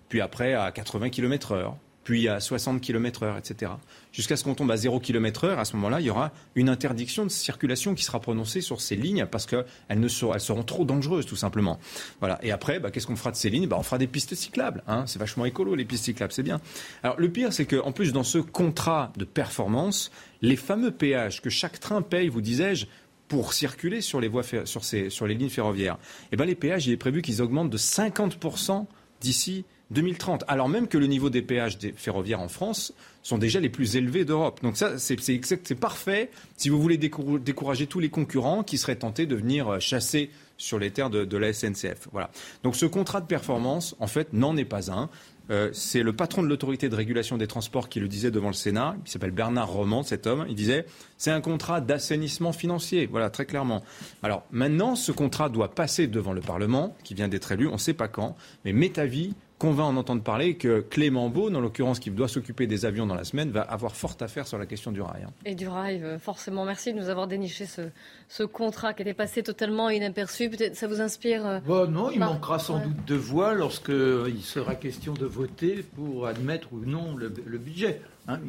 [0.10, 3.74] puis après à 80 km/h, puis à 60 km/h, etc.
[4.12, 7.24] Jusqu'à ce qu'on tombe à 0 km/h, à ce moment-là, il y aura une interdiction
[7.24, 11.80] de circulation qui sera prononcée sur ces lignes parce qu'elles seront, trop dangereuses, tout simplement.
[12.19, 12.39] Voilà.
[12.41, 13.69] Et après, bah, qu'est-ce qu'on fera de ces lignes?
[13.72, 14.84] On fera des pistes cyclables.
[14.88, 15.04] Hein.
[15.06, 16.62] C'est vachement écolo, les pistes cyclables, c'est bien.
[17.04, 20.10] Alors, le pire, c'est qu'en plus, dans ce contrat de performance,
[20.41, 22.88] les fameux péages que chaque train paye, vous disais-je,
[23.34, 25.98] pour circuler sur les, voies sur, ces, sur les lignes ferroviaires,
[26.32, 28.86] eh ben les péages, il est prévu qu'ils augmentent de 50%
[29.22, 32.93] d'ici 2030, alors même que le niveau des péages des ferroviaires en France
[33.24, 34.60] sont déjà les plus élevés d'Europe.
[34.62, 39.36] Donc ça, c'est parfait si vous voulez décourager tous les concurrents qui seraient tentés de
[39.36, 42.10] venir euh, chasser sur les terres de, de la SNCF.
[42.12, 42.30] Voilà.
[42.62, 45.10] Donc ce contrat de performance, en fait, n'en est pas un.
[45.49, 48.53] Euh, c'est le patron de l'autorité de régulation des transports qui le disait devant le
[48.53, 48.95] Sénat.
[49.06, 50.45] Il s'appelle Bernard Roman, cet homme.
[50.47, 50.86] Il disait
[51.17, 53.08] c'est un contrat d'assainissement financier.
[53.08, 53.84] Voilà, très clairement.
[54.21, 57.67] Alors maintenant, ce contrat doit passer devant le Parlement, qui vient d'être élu.
[57.67, 58.36] On ne sait pas quand.
[58.65, 62.28] Mais m'est avis qu'on va en entendre parler que Clément Beaune, en l'occurrence, qui doit
[62.28, 65.02] s'occuper des avions dans la semaine, va avoir fort à faire sur la question du
[65.02, 65.24] rail.
[65.26, 65.32] Hein.
[65.46, 66.66] Et du rail, euh, forcément.
[66.66, 70.50] Merci de nous avoir déniché ce, contrat qui était passé totalement inaperçu.
[70.50, 74.76] Peut-être ça vous inspire euh, bah, Non, il manquera sans doute de voix lorsqu'il sera
[74.76, 78.02] question de voter pour admettre ou non le, budget.
[78.28, 78.39] Hein.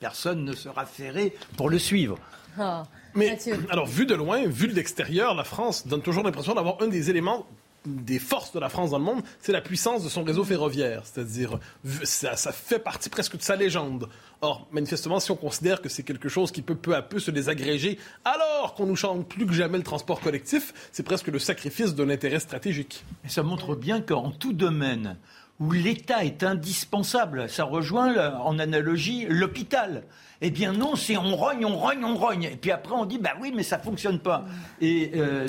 [0.00, 2.18] personne ne sera ferré pour le suivre.
[2.58, 3.38] Ah, Mais
[3.70, 7.10] alors, vu de loin, vu de l'extérieur, la France donne toujours l'impression d'avoir un des
[7.10, 7.46] éléments
[7.86, 11.02] des forces de la France dans le monde, c'est la puissance de son réseau ferroviaire.
[11.04, 11.58] C'est-à-dire,
[12.04, 14.08] ça, ça, fait partie presque de sa légende.
[14.40, 17.30] Or, manifestement, si on considère que c'est quelque chose qui peut peu à peu se
[17.30, 21.94] désagréger, alors qu'on nous chante plus que jamais le transport collectif, c'est presque le sacrifice
[21.94, 23.04] d'un intérêt stratégique.
[23.24, 25.16] Et ça montre bien qu'en tout domaine
[25.60, 30.02] où l'État est indispensable, ça rejoint en analogie l'hôpital.
[30.44, 32.42] Eh bien non, c'est on rogne, on rogne, on rogne.
[32.42, 34.44] Et puis après on dit, bah oui, mais ça fonctionne pas.
[34.80, 35.46] Et euh,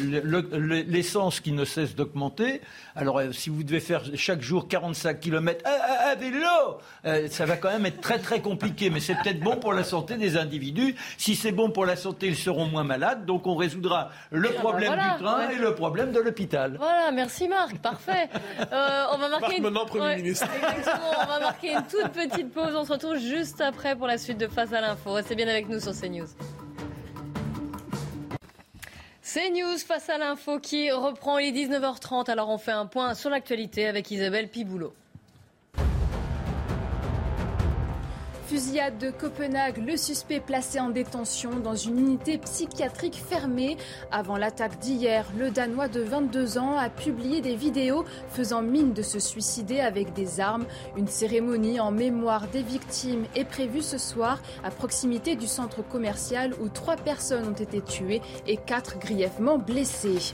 [0.88, 2.62] l'essence qui ne cesse d'augmenter,
[2.96, 6.38] alors euh, si vous devez faire chaque jour 45 km à, vélo,
[7.06, 8.92] euh, ça va quand même être très très compliqué.
[8.92, 10.96] Mais c'est peut-être bon pour la santé des individus.
[11.18, 13.26] Si c'est bon pour la santé, ils seront moins malades.
[13.26, 16.76] Donc on résoudra le ah bah problème du train et le problème de l'hôpital.
[16.78, 18.30] Voilà, merci Marc, parfait.
[18.60, 19.74] on va marquer une...
[19.74, 20.48] Premier ministre.
[21.24, 22.76] on va marquer une toute petite pause.
[22.76, 25.14] On se retrouve juste après pour la suite de Face à l'info.
[25.14, 26.28] Restez bien avec nous sur CNews.
[29.24, 31.38] CNews face à l'info qui reprend.
[31.38, 32.30] les 19h30.
[32.30, 34.94] Alors on fait un point sur l'actualité avec Isabelle Piboulot.
[38.46, 43.78] Fusillade de Copenhague, le suspect placé en détention dans une unité psychiatrique fermée.
[44.12, 49.02] Avant l'attaque d'hier, le Danois de 22 ans a publié des vidéos faisant mine de
[49.02, 50.66] se suicider avec des armes.
[50.98, 56.54] Une cérémonie en mémoire des victimes est prévue ce soir à proximité du centre commercial
[56.62, 60.34] où trois personnes ont été tuées et quatre grièvement blessées.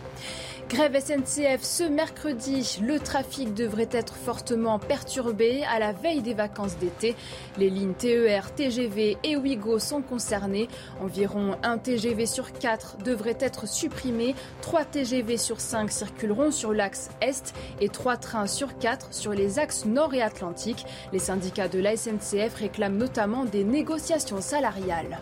[0.70, 2.80] Grève SNCF ce mercredi.
[2.84, 7.16] Le trafic devrait être fortement perturbé à la veille des vacances d'été.
[7.58, 10.68] Les lignes TER, TGV et Ouigo sont concernées.
[11.02, 14.36] Environ un TGV sur quatre devrait être supprimé.
[14.62, 19.58] Trois TGV sur cinq circuleront sur l'axe Est et trois trains sur quatre sur les
[19.58, 20.86] axes Nord et Atlantique.
[21.12, 25.20] Les syndicats de la SNCF réclament notamment des négociations salariales.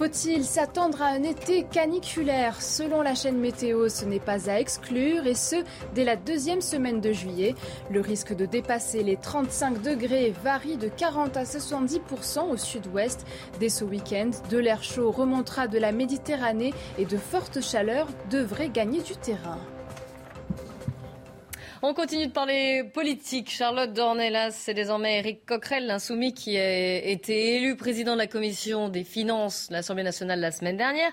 [0.00, 5.26] Faut-il s'attendre à un été caniculaire Selon la chaîne météo, ce n'est pas à exclure
[5.26, 5.56] et ce,
[5.94, 7.54] dès la deuxième semaine de juillet.
[7.90, 13.26] Le risque de dépasser les 35 degrés varie de 40 à 70% au sud-ouest.
[13.58, 18.70] Dès ce week-end, de l'air chaud remontera de la Méditerranée et de fortes chaleurs devraient
[18.70, 19.58] gagner du terrain.
[21.82, 23.48] On continue de parler politique.
[23.48, 28.90] Charlotte Dornelas, c'est désormais Eric Coquerel, l'insoumis, qui a été élu président de la commission
[28.90, 31.10] des finances de l'Assemblée nationale la semaine dernière.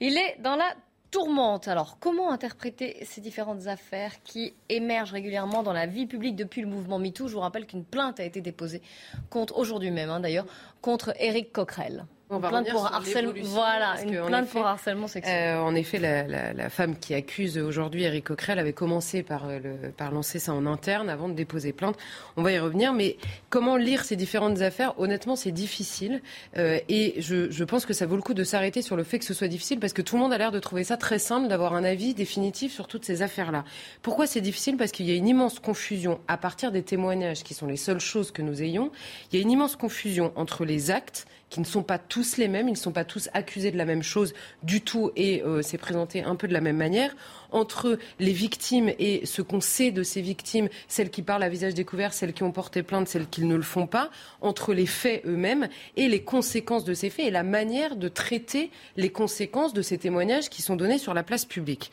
[0.00, 0.66] Il est dans la
[1.10, 1.66] tourmente.
[1.66, 6.66] Alors, comment interpréter ces différentes affaires qui émergent régulièrement dans la vie publique depuis le
[6.66, 7.28] mouvement MeToo?
[7.28, 8.82] Je vous rappelle qu'une plainte a été déposée
[9.30, 10.46] contre, aujourd'hui même hein, d'ailleurs,
[10.82, 12.04] contre Éric Coquerel.
[12.34, 13.32] On va plainte pour harcèlement.
[13.42, 15.54] Voilà, une plainte pour harcèlement sexuel.
[15.54, 19.90] Euh, en effet, la, femme qui accuse aujourd'hui Eric Coquerel avait commencé par, euh, le,
[19.90, 21.96] par lancer ça en interne avant de déposer plainte.
[22.36, 22.94] On va y revenir.
[22.94, 23.18] Mais
[23.50, 24.98] comment lire ces différentes affaires?
[24.98, 26.22] Honnêtement, c'est difficile.
[26.56, 29.18] Euh, et je, je, pense que ça vaut le coup de s'arrêter sur le fait
[29.18, 31.18] que ce soit difficile parce que tout le monde a l'air de trouver ça très
[31.18, 33.64] simple d'avoir un avis définitif sur toutes ces affaires-là.
[34.00, 34.78] Pourquoi c'est difficile?
[34.78, 38.00] Parce qu'il y a une immense confusion à partir des témoignages qui sont les seules
[38.00, 38.90] choses que nous ayons.
[39.30, 42.48] Il y a une immense confusion entre les actes qui ne sont pas tous les
[42.48, 45.62] mêmes, ils ne sont pas tous accusés de la même chose du tout et euh,
[45.62, 47.14] c'est présenté un peu de la même manière.
[47.50, 51.74] Entre les victimes et ce qu'on sait de ces victimes, celles qui parlent à visage
[51.74, 55.22] découvert, celles qui ont porté plainte, celles qui ne le font pas, entre les faits
[55.26, 59.82] eux-mêmes et les conséquences de ces faits et la manière de traiter les conséquences de
[59.82, 61.92] ces témoignages qui sont donnés sur la place publique.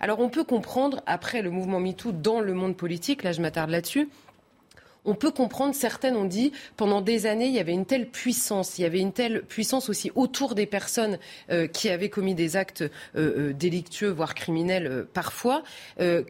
[0.00, 3.70] Alors on peut comprendre, après le mouvement MeToo dans le monde politique, là je m'attarde
[3.70, 4.08] là-dessus,
[5.04, 8.78] on peut comprendre, certaines ont dit, pendant des années, il y avait une telle puissance,
[8.78, 11.18] il y avait une telle puissance aussi autour des personnes
[11.50, 15.62] euh, qui avaient commis des actes euh, euh, délictueux, voire criminels parfois,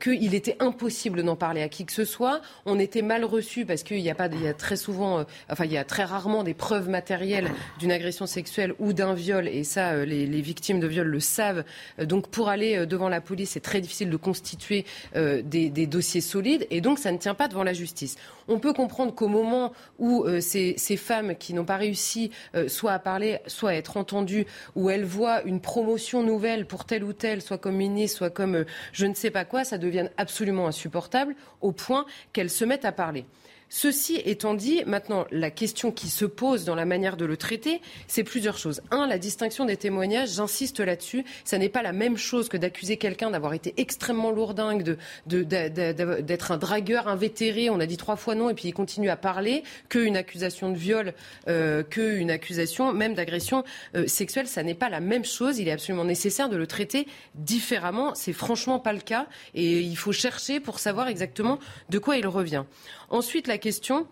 [0.01, 2.41] qu'il était impossible d'en parler à qui que ce soit.
[2.67, 5.65] On était mal reçu parce qu'il y a pas, il y a très souvent, enfin,
[5.65, 9.65] il y a très rarement des preuves matérielles d'une agression sexuelle ou d'un viol, et
[9.65, 11.65] ça, les, victimes de viol le savent.
[12.03, 16.81] Donc, pour aller devant la police, c'est très difficile de constituer des, dossiers solides, et
[16.81, 18.17] donc ça ne tient pas devant la justice.
[18.59, 22.99] Peut comprendre qu'au moment où euh, ces, femmes qui n'ont pas réussi euh, soit à
[22.99, 27.43] parler, soit à être entendues, où elles voient une promotion nouvelle pour telle ou telle,
[27.43, 31.35] soit comme ministre, soit comme euh, je ne sais pas quoi, ça devienne absolument insupportable
[31.61, 33.25] au point qu'elles se mettent à parler.
[33.71, 37.83] Ceci étant dit, maintenant, la question qui se pose dans la manière de le traiter,
[38.07, 38.81] c'est plusieurs choses.
[38.91, 42.97] Un, la distinction des témoignages, j'insiste là-dessus, ça n'est pas la même chose que d'accuser
[42.97, 48.49] quelqu'un d'avoir été extrêmement lourdingue, d'être un dragueur invétéré, on a dit trois fois non,
[48.49, 51.13] et puis il continue à parler, qu'une accusation de viol,
[51.49, 54.47] euh, qu'une accusation même d'agression euh, sexuelle.
[54.47, 55.59] Ça n'est pas la même chose.
[55.59, 58.15] Il est absolument nécessaire de le traiter différemment.
[58.15, 61.59] C'est franchement pas le cas, et il faut chercher pour savoir exactement
[61.91, 62.65] de quoi il revient.
[63.09, 64.07] Ensuite, la question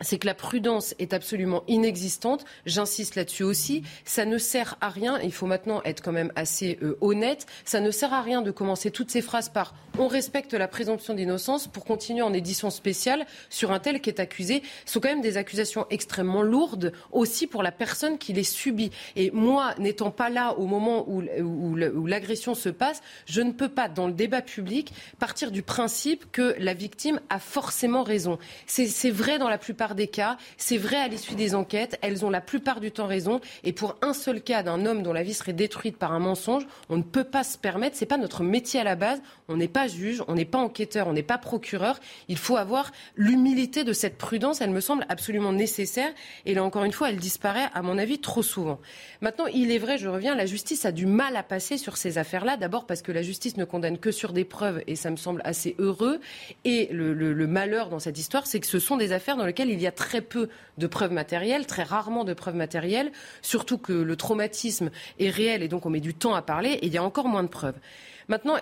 [0.00, 2.44] c'est que la prudence est absolument inexistante.
[2.66, 3.82] J'insiste là-dessus aussi.
[4.04, 5.18] Ça ne sert à rien.
[5.20, 7.46] Il faut maintenant être quand même assez euh, honnête.
[7.64, 11.14] Ça ne sert à rien de commencer toutes ces phrases par on respecte la présomption
[11.14, 14.62] d'innocence pour continuer en édition spéciale sur un tel qui est accusé.
[14.84, 18.90] Ce sont quand même des accusations extrêmement lourdes aussi pour la personne qui les subit.
[19.16, 23.70] Et moi, n'étant pas là au moment où, où l'agression se passe, je ne peux
[23.70, 28.38] pas, dans le débat public, partir du principe que la victime a forcément raison.
[28.66, 30.36] C'est vrai dans la plupart des cas.
[30.56, 31.98] C'est vrai à l'issue des enquêtes.
[32.02, 33.40] Elles ont la plupart du temps raison.
[33.64, 36.66] Et pour un seul cas d'un homme dont la vie serait détruite par un mensonge,
[36.88, 37.96] on ne peut pas se permettre.
[37.96, 39.20] C'est pas notre métier à la base.
[39.48, 42.00] On n'est pas juge, on n'est pas enquêteur, on n'est pas procureur.
[42.28, 44.60] Il faut avoir l'humilité de cette prudence.
[44.60, 46.12] Elle me semble absolument nécessaire.
[46.44, 48.80] Et là encore une fois, elle disparaît, à mon avis, trop souvent.
[49.20, 52.18] Maintenant, il est vrai, je reviens, la justice a du mal à passer sur ces
[52.18, 52.56] affaires-là.
[52.56, 55.40] D'abord parce que la justice ne condamne que sur des preuves, et ça me semble
[55.44, 56.20] assez heureux.
[56.64, 59.70] Et le, le malheur dans cette histoire, c'est que ce sont des affaires dans lesquelles
[59.70, 63.12] il y a très peu de preuves matérielles, très rarement de preuves matérielles,
[63.42, 66.86] surtout que le traumatisme est réel et donc on met du temps à parler et
[66.86, 67.76] il y a encore moins de preuves.
[68.28, 68.56] Maintenant,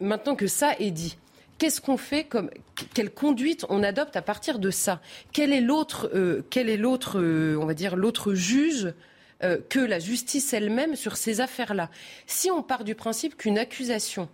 [0.00, 1.16] maintenant que ça est dit,
[1.58, 2.50] qu'est-ce qu'on fait comme
[2.94, 5.00] quelle conduite on adopte à partir de ça?
[5.32, 8.92] Quel est l'autre, euh, quel est l'autre, euh, on va dire l'autre juge
[9.42, 11.90] euh, que la justice elle-même sur ces affaires-là?
[12.26, 14.28] Si on part du principe qu'une accusation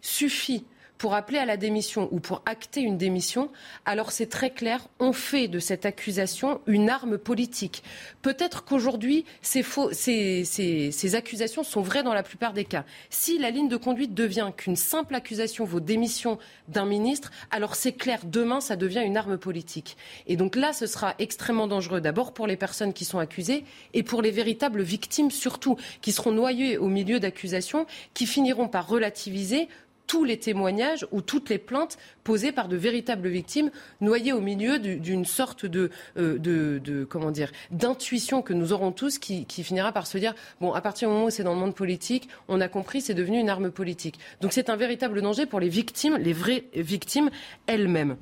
[0.00, 0.64] suffit
[0.98, 3.50] pour appeler à la démission ou pour acter une démission,
[3.84, 7.82] alors c'est très clair, on fait de cette accusation une arme politique.
[8.22, 12.84] Peut-être qu'aujourd'hui, ces, accusations sont vraies dans la plupart des cas.
[13.10, 17.92] Si la ligne de conduite devient qu'une simple accusation vaut démission d'un ministre, alors c'est
[17.92, 19.96] clair, demain, ça devient une arme politique.
[20.26, 24.02] Et donc là, ce sera extrêmement dangereux, d'abord pour les personnes qui sont accusées et
[24.02, 29.68] pour les véritables victimes surtout, qui seront noyées au milieu d'accusations, qui finiront par relativiser
[30.14, 34.78] tous les témoignages ou toutes les plaintes posées par de véritables victimes noyées au milieu
[34.78, 40.06] d'une sorte de, euh, de, comment dire d'intuition que nous aurons tous qui, finira par
[40.06, 42.68] se dire bon à partir du moment où c'est dans le monde politique on a
[42.68, 46.32] compris c'est devenu une arme politique donc c'est un véritable danger pour les victimes les
[46.32, 47.30] vraies victimes
[47.66, 48.16] elles-mêmes.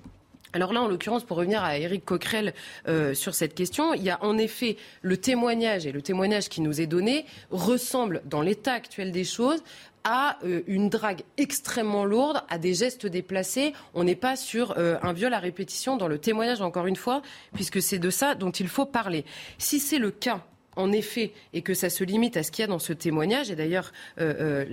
[0.54, 2.52] Alors là, en l'occurrence, pour revenir à Éric Coquerel
[2.86, 6.60] euh, sur cette question, il y a en effet le témoignage et le témoignage qui
[6.60, 9.62] nous est donné ressemble, dans l'état actuel des choses,
[10.04, 13.72] à euh, une drague extrêmement lourde, à des gestes déplacés.
[13.94, 17.22] On n'est pas sur euh, un viol à répétition dans le témoignage, encore une fois,
[17.54, 19.24] puisque c'est de ça dont il faut parler.
[19.58, 20.44] Si c'est le cas,
[20.76, 23.50] en effet, et que ça se limite à ce qu'il y a dans ce témoignage,
[23.50, 24.64] et d'ailleurs, euh,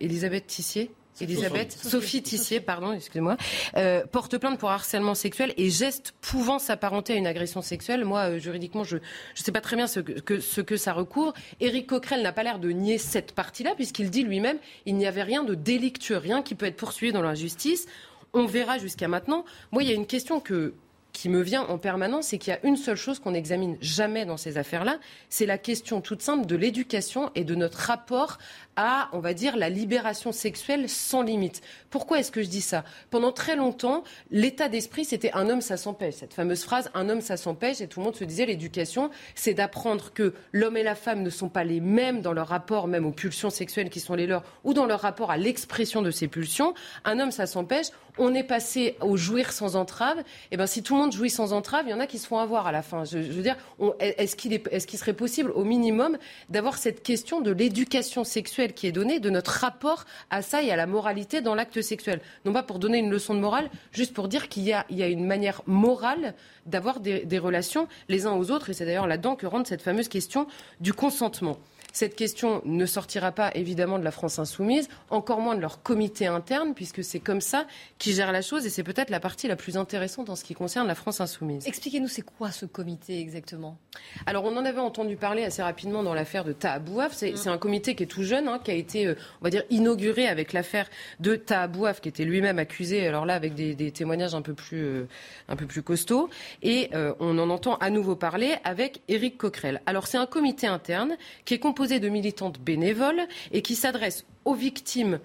[0.00, 3.36] Elisabeth Tissier, Elisabeth, Sophie, Tissier, pardon, excusez-moi,
[3.76, 8.04] euh, porte plainte pour harcèlement sexuel et geste pouvant s'apparenter à une agression sexuelle.
[8.04, 9.02] Moi, euh, juridiquement, je ne
[9.34, 11.32] sais pas très bien ce que, ce que ça recouvre.
[11.60, 15.22] Éric Coquerel n'a pas l'air de nier cette partie-là, puisqu'il dit lui-même il n'y avait
[15.22, 17.86] rien de délictueux, rien qui peut être poursuivi dans la justice.
[18.32, 19.44] On verra jusqu'à maintenant.
[19.72, 20.74] Moi, il y a une question que
[21.12, 24.24] qui me vient en permanence, c'est qu'il y a une seule chose qu'on n'examine jamais
[24.24, 24.98] dans ces affaires-là,
[25.28, 28.38] c'est la question toute simple de l'éducation et de notre rapport
[28.76, 31.60] à, on va dire, la libération sexuelle sans limite.
[31.90, 32.84] Pourquoi est-ce que je dis ça?
[33.10, 36.14] Pendant très longtemps, l'état d'esprit, c'était un homme, ça s'empêche.
[36.14, 39.54] Cette fameuse phrase, un homme, ça s'empêche, et tout le monde se disait, l'éducation, c'est
[39.54, 43.04] d'apprendre que l'homme et la femme ne sont pas les mêmes dans leur rapport, même
[43.04, 46.28] aux pulsions sexuelles qui sont les leurs, ou dans leur rapport à l'expression de ces
[46.28, 46.74] pulsions.
[47.04, 47.88] Un homme, ça s'empêche.
[48.18, 50.18] On est passé au jouir sans entrave.
[50.18, 52.18] Et eh ben, si tout le monde jouit sans entrave, il y en a qui
[52.18, 53.04] se font avoir à la fin.
[53.04, 53.56] Je, veux dire,
[54.00, 58.86] est-ce qu'il est, est, serait possible, au minimum, d'avoir cette question de l'éducation sexuelle qui
[58.86, 62.20] est donnée, de notre rapport à ça et à la moralité dans l'acte sexuel?
[62.44, 65.26] Non pas pour donner une leçon de morale, juste pour dire qu'il y a, une
[65.26, 66.34] manière morale
[66.66, 68.70] d'avoir des, relations les uns aux autres.
[68.70, 70.46] Et c'est d'ailleurs là-dedans que rentre cette fameuse question
[70.80, 71.58] du consentement.
[71.92, 76.26] Cette question ne sortira pas évidemment de la France insoumise, encore moins de leur comité
[76.26, 77.66] interne, puisque c'est comme ça
[77.98, 80.54] qu'ils gèrent la chose et c'est peut-être la partie la plus intéressante en ce qui
[80.54, 81.66] concerne la France insoumise.
[81.66, 83.78] Expliquez-nous, c'est quoi ce comité exactement?
[84.26, 87.12] Alors, on en avait entendu parler assez rapidement dans l'affaire de Tahabouaf.
[87.12, 87.48] C'est mm.
[87.48, 90.26] un comité qui est tout jeune, hein, qui a été, euh, on va dire, inauguré
[90.26, 90.88] avec l'affaire
[91.20, 95.08] de Tahabouaf, qui était lui-même accusé, alors là, avec des, témoignages un peu plus, euh,
[95.48, 96.28] un peu plus costauds.
[96.62, 99.80] Et euh, on en entend à nouveau parler avec Éric Coquerel.
[99.86, 104.54] Alors, c'est un comité interne qui est composé de militantes bénévoles et qui s'adresse aux
[104.54, 105.20] victimes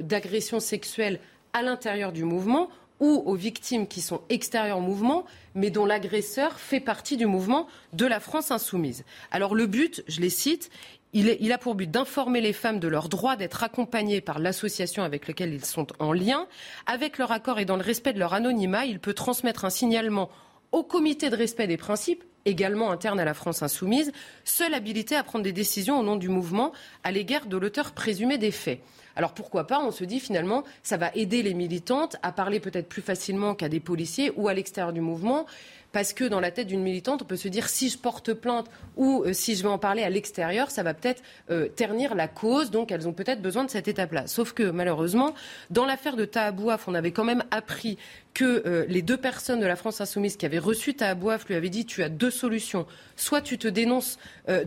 [0.00, 1.20] d'agressions sexuelles
[1.52, 2.68] à l'intérieur du mouvement
[3.00, 5.24] ou aux victimes qui sont extérieures au mouvement,
[5.54, 9.04] mais dont l'agresseur fait partie du mouvement de la France insoumise.
[9.30, 10.70] Alors le but, je les cite,
[11.14, 15.26] il, a pour but d'informer les femmes de leur droit d'être accompagnées par l'association avec
[15.26, 16.46] laquelle ils sont en lien.
[16.86, 20.28] Avec leur accord et dans le respect de leur anonymat, il peut transmettre un signalement
[20.70, 24.12] au comité de respect des principes également interne à la France insoumise,
[24.44, 26.72] seule habilité à prendre des décisions au nom du mouvement
[27.04, 28.80] à l'égard de l'auteur présumé des faits.
[29.16, 32.88] Alors pourquoi pas On se dit finalement, ça va aider les militantes à parler peut-être
[32.88, 35.44] plus facilement qu'à des policiers ou à l'extérieur du mouvement
[35.90, 38.66] parce que dans la tête d'une militante, on peut se dire si je porte plainte
[38.96, 42.28] ou euh, si je vais en parler à l'extérieur, ça va peut-être euh, ternir la
[42.28, 42.70] cause.
[42.70, 44.26] Donc elles ont peut-être besoin de cette étape-là.
[44.26, 45.34] Sauf que malheureusement,
[45.70, 47.98] dans l'affaire de Tahabouaf, on avait quand même appris
[48.38, 51.70] que euh, les deux personnes de la France insoumise qui avaient reçu Tahabouaf lui avaient
[51.70, 52.86] dit tu as deux solutions.
[53.16, 54.18] Soit tu te dénonces,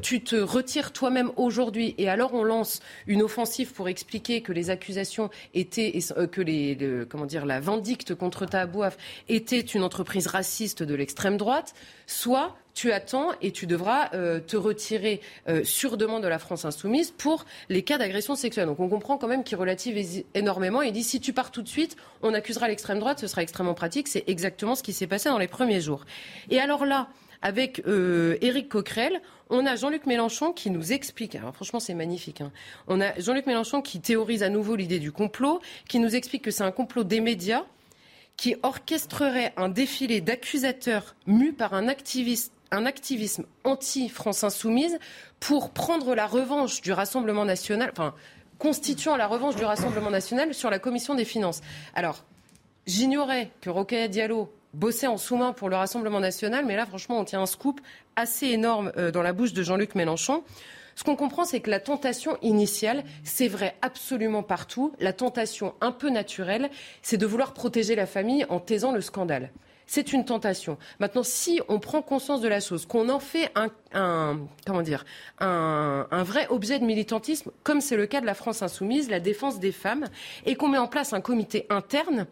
[0.02, 4.70] tu te retires toi-même aujourd'hui et alors on lance une offensive pour expliquer que les
[4.70, 5.98] accusations étaient,
[6.32, 8.98] que les, comment dire, la vindicte contre Tahabouaf
[9.30, 11.74] était une entreprise raciste de l'extérieur extrême droite,
[12.08, 16.66] soit tu attends et tu devras euh, te retirer euh, sur demande de la France
[16.66, 18.68] insoumise pour les cas d'agression sexuelle.
[18.68, 20.82] Donc on comprend quand même qu'il relative énormément.
[20.82, 23.74] Il dit si tu pars tout de suite, on accusera l'extrême droite, ce sera extrêmement
[23.74, 24.08] pratique.
[24.08, 26.06] C'est exactement ce qui s'est passé dans les premiers jours.
[26.50, 27.10] Et alors là,
[27.42, 32.40] avec euh, Éric Coquerel, on a Jean-Luc Mélenchon qui nous explique, alors franchement c'est magnifique,
[32.40, 32.52] hein.
[32.88, 35.60] on a Jean-Luc Mélenchon qui théorise à nouveau l'idée du complot,
[35.90, 37.66] qui nous explique que c'est un complot des médias
[38.38, 41.88] qui orchestrerait un défilé d'accusateurs mus par un,
[42.72, 44.98] un activisme anti-France insoumise
[45.40, 48.14] pour prendre la revanche du Rassemblement national, enfin,
[48.58, 51.62] constituant la revanche du Rassemblement national sur la commission des finances.
[51.96, 52.24] Alors,
[52.88, 57.26] j'ignorais que Rokhaya Diallo bossait en sous-main pour le Rassemblement national, mais là, franchement, on
[57.26, 57.82] tient un scoop
[58.16, 60.44] assez énorme euh, dans la bouche de Jean-Luc Mélenchon.
[60.96, 65.92] Ce qu'on comprend, c'est que la tentation initiale, c'est vrai absolument partout, la tentation un
[65.92, 66.70] peu naturelle,
[67.02, 69.52] c'est de vouloir protéger la famille en taisant le scandale.
[69.94, 70.78] C'est une tentation.
[71.02, 75.04] Maintenant, si on prend conscience de la chose, qu'on en fait un, comment dire,
[75.40, 79.60] un, vrai objet de militantisme, comme c'est le cas de la France insoumise, la défense
[79.60, 80.06] des femmes,
[80.46, 82.26] et qu'on met en place un comité interne,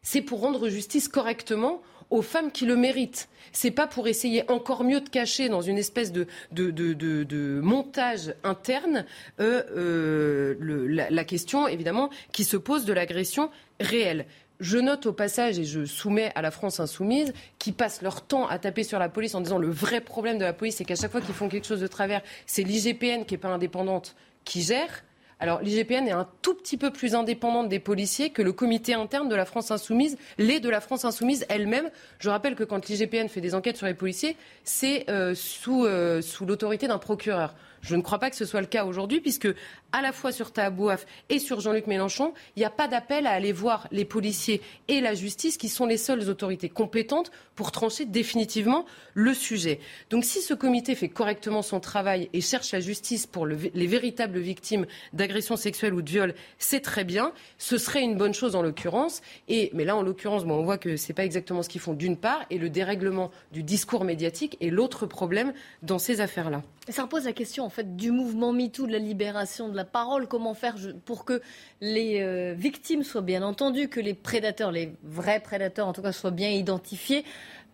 [0.00, 3.28] c'est pour rendre justice correctement aux femmes qui le méritent.
[3.52, 9.04] C'est pas pour essayer encore mieux de cacher dans une espèce de, de, montage interne
[9.38, 13.50] euh, euh, la, question, évidemment, qui se pose de l'agression
[13.80, 14.24] réelle.
[14.60, 18.46] Je note au passage, et je soumets à la France insoumise, qui passent leur temps
[18.46, 20.94] à taper sur la police en disant le vrai problème de la police, c'est qu'à
[20.94, 24.62] chaque fois qu'ils font quelque chose de travers, c'est l'IGPN qui n'est pas indépendante qui
[24.62, 25.02] gère.
[25.40, 29.28] Alors l'IGPN est un tout petit peu plus indépendante des policiers que le comité interne
[29.28, 31.90] de la France insoumise, l'est de la France insoumise elle-même.
[32.20, 36.22] Je rappelle que quand l'IGPN fait des enquêtes sur les policiers, c'est euh, sous, euh,
[36.22, 37.54] sous l'autorité d'un procureur.
[37.84, 39.48] Je ne crois pas que ce soit le cas aujourd'hui, puisque
[39.92, 43.30] à la fois sur Tahabouaf et sur Jean-Luc Mélenchon, il n'y a pas d'appel à
[43.32, 48.06] aller voir les policiers et la justice, qui sont les seules autorités compétentes pour trancher
[48.06, 49.80] définitivement le sujet.
[50.08, 54.38] Donc si ce comité fait correctement son travail et cherche la justice pour les véritables
[54.38, 57.32] victimes d'agressions sexuelles ou de viols, c'est très bien.
[57.58, 59.20] Ce serait une bonne chose en l'occurrence.
[59.48, 61.82] Et, mais là, en l'occurrence, bon, on voit que ce n'est pas exactement ce qu'ils
[61.82, 66.62] font d'une part, et le dérèglement du discours médiatique est l'autre problème dans ces affaires-là.
[66.88, 70.28] Ça repose la question en fait du mouvement MeToo, de la libération de la parole.
[70.28, 71.42] Comment faire pour que
[71.80, 76.12] les euh, victimes soient bien entendues, que les prédateurs, les vrais prédateurs en tout cas,
[76.12, 77.24] soient bien identifiés?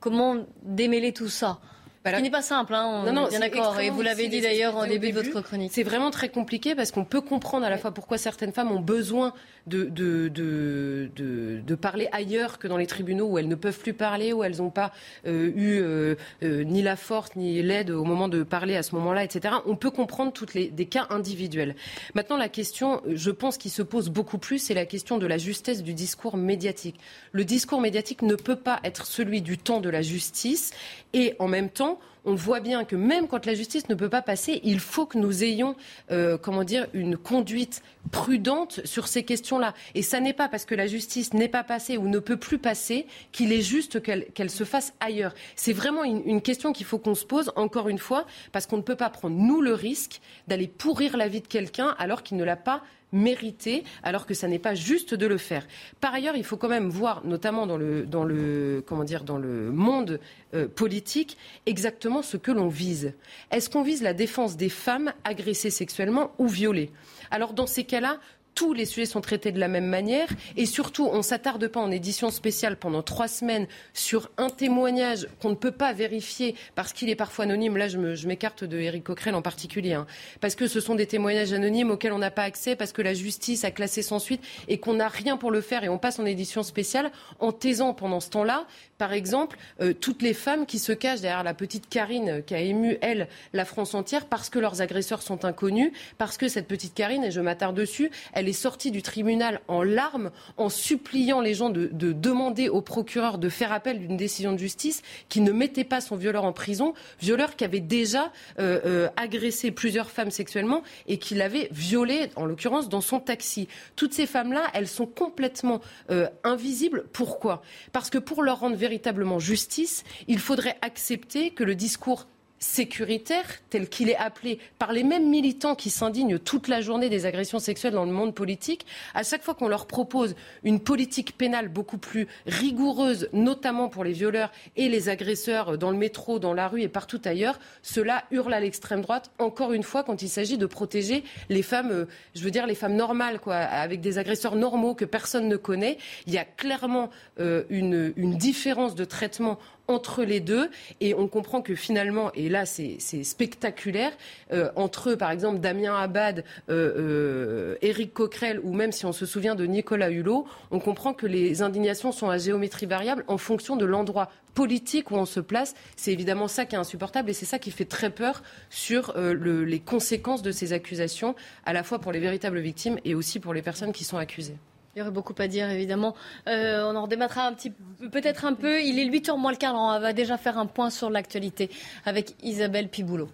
[0.01, 1.61] Comment démêler tout ça?
[2.03, 3.79] Ce qui n'est pas simple, hein, on non, est bien d'accord.
[3.79, 5.71] Et vous l'avez dit d'ailleurs au début, de votre chronique.
[5.75, 8.81] C'est vraiment très compliqué parce qu'on peut comprendre à la fois pourquoi certaines femmes ont
[8.81, 9.35] besoin
[9.67, 13.93] de, de, de, de, parler ailleurs que dans les tribunaux où elles ne peuvent plus
[13.93, 14.93] parler, où elles n'ont pas
[15.27, 18.95] euh, eu euh, euh, ni la force ni l'aide au moment de parler à ce
[18.95, 19.57] moment-là, etc.
[19.67, 21.77] On peut comprendre toutes les, des cas individuels.
[22.15, 25.37] Maintenant, la question, je pense, qui se pose beaucoup plus, c'est la question de la
[25.37, 26.97] justesse du discours médiatique.
[27.33, 30.73] Le discours médiatique ne peut pas être celui du temps de la justice
[31.13, 31.90] et en même temps,
[32.25, 35.19] on voit bien que même quand la justice ne peut pas passer, il faut que
[35.19, 35.77] nous ayons,
[36.11, 39.75] euh, comment dire, une conduite prudente sur ces questions-là.
[39.95, 42.59] Et ça n'est pas parce que la justice n'est pas passée ou ne peut plus
[42.59, 45.35] passer qu'il est juste qu'elle se fasse ailleurs.
[45.57, 48.79] C'est vraiment une, une question qu'il faut qu'on se pose, encore une fois, parce qu'on
[48.79, 52.37] ne peut pas prendre, nous, le risque d'aller pourrir la vie de quelqu'un alors qu'il
[52.37, 52.83] ne l'a pas
[53.13, 55.67] mérité, alors que ça n'est pas juste de le faire.
[56.01, 59.39] Par ailleurs, il faut quand même voir, notamment dans le, dans le, comment dire, dans
[59.39, 60.21] le monde
[60.55, 61.37] euh, politique,
[61.67, 63.13] exactement ce que l'on vise.
[63.51, 66.91] Est-ce qu'on vise la défense des femmes agressées sexuellement ou violées?
[67.31, 68.19] Alors dans ces cas-là,
[68.61, 71.81] tous les sujets sont traités de la même manière et surtout on ne s'attarde pas
[71.81, 76.93] en édition spéciale pendant trois semaines sur un témoignage qu'on ne peut pas vérifier parce
[76.93, 77.79] qu'il est parfois anonyme.
[77.79, 80.07] Là, je m'écarte de Éric Coquerel en particulier, hein.
[80.43, 83.15] parce que ce sont des témoignages anonymes auxquels on n'a pas accès, parce que la
[83.15, 86.19] justice a classé sans suite et qu'on n'a rien pour le faire et on passe
[86.19, 88.67] en édition spéciale en taisant pendant ce temps-là,
[88.99, 92.61] par exemple, euh, toutes les femmes qui se cachent derrière la petite Karine qui a
[92.61, 96.93] ému, elle, la France entière parce que leurs agresseurs sont inconnus, parce que cette petite
[96.93, 101.55] Karine, et je m'attarde dessus, elle est sortie du tribunal en larmes, en suppliant les
[101.55, 105.85] gens de, demander au procureur de faire appel d'une décision de justice qui ne mettait
[105.85, 110.83] pas son violeur en prison, violeur qui avait déjà euh, euh, agressé plusieurs femmes sexuellement
[111.07, 113.69] et qui l'avait violée, en l'occurrence, dans son taxi.
[113.97, 115.81] Toutes ces femmes-là, elles sont complètement
[116.11, 117.05] euh, invisibles.
[117.13, 117.63] Pourquoi?
[117.93, 122.27] Parce que pour leur rendre véritablement justice, il faudrait accepter que le discours
[122.61, 127.25] sécuritaire, tel qu'il est appelé par les mêmes militants qui s'indignent toute la journée des
[127.25, 128.85] agressions sexuelles dans le monde politique,
[129.15, 134.13] à chaque fois qu'on leur propose une politique pénale beaucoup plus rigoureuse, notamment pour les
[134.13, 138.53] violeurs et les agresseurs dans le métro, dans la rue et partout ailleurs, cela hurle
[138.53, 142.05] à l'extrême droite, encore une fois, quand il s'agit de protéger les femmes, euh,
[142.35, 145.97] je veux dire les femmes normales, quoi, avec des agresseurs normaux que personne ne connaît.
[146.27, 147.09] Il y a clairement
[147.39, 149.59] euh, une, une différence de traitement
[149.91, 150.71] entre les deux.
[151.01, 154.13] Et on comprend que finalement, et là c'est spectaculaire,
[154.53, 159.27] euh, entre par exemple Damien Abad, euh, euh, Éric Coquerel ou même si on se
[159.27, 163.77] souvient de Nicolas Hulot, on comprend que les indignations sont à géométrie variable en fonction
[163.77, 165.75] de l'endroit politique où on se place.
[165.97, 169.81] C'est évidemment ça qui est insupportable et c'est ça qui fait très peur sur les
[169.81, 173.63] conséquences de ces accusations, à la fois pour les véritables victimes et aussi pour les
[173.63, 174.57] personnes qui sont accusées.
[174.95, 176.15] Il y aurait beaucoup à dire, évidemment.
[176.49, 177.71] Euh, on en redémattra un petit,
[178.11, 178.83] peut-être un peu.
[178.83, 179.75] Il est 8h moins le quart.
[179.75, 181.71] On va déjà faire un point sur l'actualité
[182.05, 183.29] avec Isabelle Piboulot.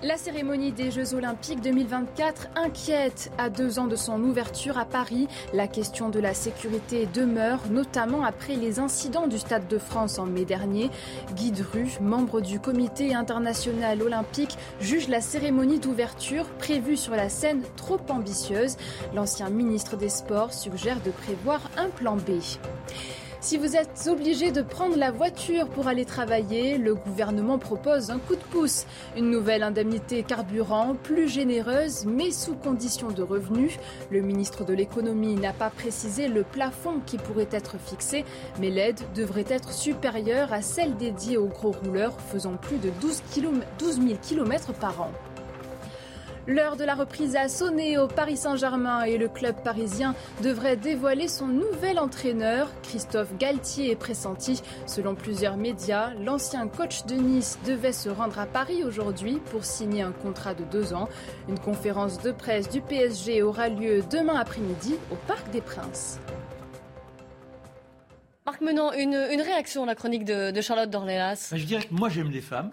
[0.00, 3.32] La cérémonie des Jeux Olympiques 2024 inquiète.
[3.36, 8.22] À deux ans de son ouverture à Paris, la question de la sécurité demeure, notamment
[8.22, 10.92] après les incidents du Stade de France en mai dernier.
[11.34, 17.62] Guy Dru, membre du comité international olympique, juge la cérémonie d'ouverture prévue sur la scène
[17.74, 18.76] trop ambitieuse.
[19.16, 22.38] L'ancien ministre des Sports suggère de prévoir un plan B.
[23.40, 28.18] Si vous êtes obligé de prendre la voiture pour aller travailler, le gouvernement propose un
[28.18, 28.84] coup de pouce.
[29.16, 33.78] Une nouvelle indemnité carburant plus généreuse mais sous condition de revenus.
[34.10, 38.24] Le ministre de l'économie n'a pas précisé le plafond qui pourrait être fixé,
[38.60, 43.22] mais l'aide devrait être supérieure à celle dédiée aux gros rouleurs faisant plus de 12,
[44.00, 45.12] 000 km par an.
[46.48, 51.28] L'heure de la reprise a sonné au Paris Saint-Germain et le club parisien devrait dévoiler
[51.28, 52.70] son nouvel entraîneur.
[52.82, 54.62] Christophe Galtier est pressenti.
[54.86, 60.00] Selon plusieurs médias, l'ancien coach de Nice devait se rendre à Paris aujourd'hui pour signer
[60.00, 61.10] un contrat de deux ans.
[61.50, 66.18] Une conférence de presse du PSG aura lieu demain après-midi au Parc des Princes.
[68.46, 71.52] Marc Menon, une, réaction à la chronique de, Charlotte Dornelas?
[71.54, 72.70] Je dirais que moi j'aime les femmes.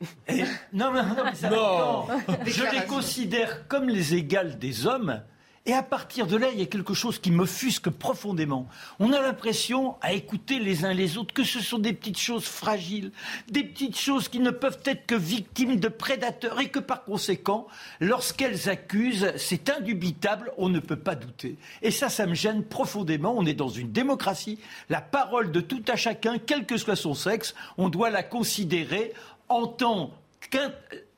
[0.72, 2.06] non, non, non, mais ça non.
[2.46, 5.22] Je les considère comme les égales des hommes.
[5.68, 8.66] Et à partir de là, il y a quelque chose qui me fusque profondément.
[9.00, 12.46] On a l'impression, à écouter les uns les autres, que ce sont des petites choses
[12.46, 13.12] fragiles,
[13.50, 17.66] des petites choses qui ne peuvent être que victimes de prédateurs et que par conséquent,
[18.00, 21.58] lorsqu'elles accusent, c'est indubitable, on ne peut pas douter.
[21.82, 23.34] Et ça, ça me gêne profondément.
[23.36, 24.58] On est dans une démocratie.
[24.88, 29.12] La parole de tout à chacun, quel que soit son sexe, on doit la considérer
[29.48, 30.10] en tant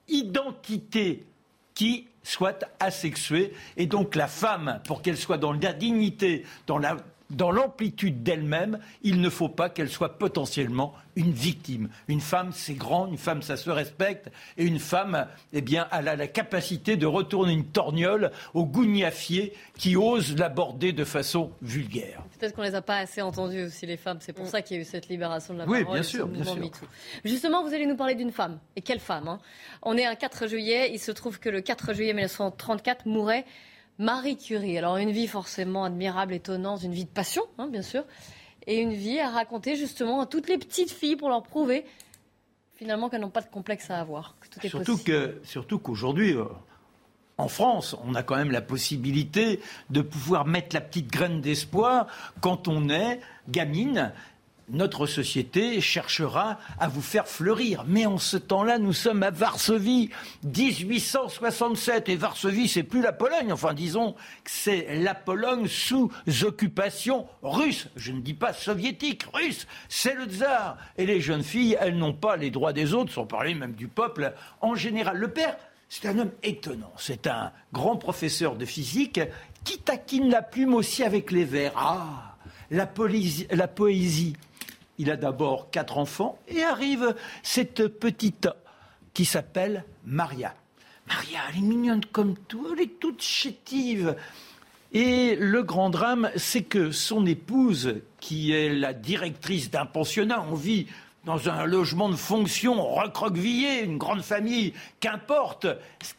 [0.07, 1.27] qu'identité
[1.75, 3.53] qui soit asexuée.
[3.77, 6.97] Et donc la femme, pour qu'elle soit dans la dignité, dans la
[7.31, 11.89] dans l'amplitude d'elle-même, il ne faut pas qu'elle soit potentiellement une victime.
[12.09, 16.09] Une femme, c'est grand, une femme, ça se respecte, et une femme, eh bien, elle
[16.09, 22.23] a la capacité de retourner une torgnole au gougnafier qui ose l'aborder de façon vulgaire.
[22.39, 24.19] Peut-être qu'on ne les a pas assez entendues aussi, les femmes.
[24.21, 25.99] C'est pour ça qu'il y a eu cette libération de la oui, parole.
[25.99, 26.71] bien sûr, bien sûr.
[27.25, 28.59] Justement, vous allez nous parler d'une femme.
[28.77, 29.41] Et quelle femme hein?
[29.83, 30.91] On est un 4 juillet.
[30.93, 33.45] Il se trouve que le 4 juillet 1934 mourait
[34.01, 38.03] Marie Curie, alors une vie forcément admirable, étonnante, une vie de passion, hein, bien sûr,
[38.67, 41.85] et une vie à raconter justement à toutes les petites filles pour leur prouver
[42.77, 46.33] finalement qu'elles n'ont pas de complexe à avoir, que tout est surtout Que, surtout qu'aujourd'hui,
[46.33, 46.47] euh,
[47.37, 52.07] en France, on a quand même la possibilité de pouvoir mettre la petite graine d'espoir
[52.41, 53.21] quand on est
[53.51, 54.13] gamine
[54.73, 57.85] notre société cherchera à vous faire fleurir.
[57.87, 60.11] Mais en ce temps-là, nous sommes à Varsovie,
[60.45, 62.09] 1867.
[62.09, 63.53] Et Varsovie, c'est plus la Pologne.
[63.53, 64.13] Enfin, disons
[64.45, 66.11] que c'est la Pologne sous
[66.43, 67.89] occupation russe.
[67.97, 69.67] Je ne dis pas soviétique, russe.
[69.89, 70.77] C'est le tsar.
[70.97, 73.89] Et les jeunes filles, elles n'ont pas les droits des autres, sans parler même du
[73.89, 75.17] peuple en général.
[75.17, 75.57] Le père,
[75.89, 76.93] c'est un homme étonnant.
[76.97, 79.21] C'est un grand professeur de physique
[79.65, 81.73] qui taquine la plume aussi avec les vers.
[81.77, 82.37] Ah,
[82.71, 82.89] la,
[83.51, 84.37] la poésie
[85.01, 88.51] il a d'abord quatre enfants et arrive cette petite
[89.15, 90.55] qui s'appelle Maria.
[91.09, 94.15] Maria, elle est mignonne comme tout, elle est toute chétive.
[94.93, 100.55] Et le grand drame, c'est que son épouse, qui est la directrice d'un pensionnat, on
[100.55, 100.87] vit
[101.25, 105.67] dans un logement de fonction recroquevillé, une grande famille, qu'importe,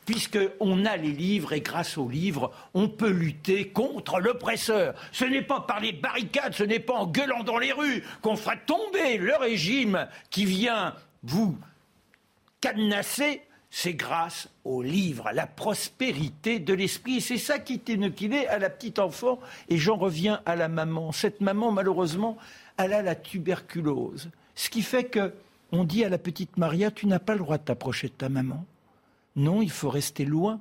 [0.05, 4.93] puisqu'on a les livres et grâce aux livres, on peut lutter contre l'oppresseur.
[5.11, 8.35] Ce n'est pas par les barricades, ce n'est pas en gueulant dans les rues qu'on
[8.35, 11.57] fera tomber le régime qui vient vous
[12.59, 13.41] cadenasser,
[13.71, 17.21] c'est grâce aux livres, à la prospérité de l'esprit.
[17.21, 19.39] c'est ça qui est inoculé à la petite enfant.
[19.69, 21.11] Et j'en reviens à la maman.
[21.13, 22.37] Cette maman, malheureusement,
[22.77, 24.29] elle a la tuberculose.
[24.55, 25.33] Ce qui fait que
[25.71, 28.29] on dit à la petite Maria, tu n'as pas le droit de t'approcher de ta
[28.29, 28.65] maman.
[29.35, 30.59] Non, il faut rester loin.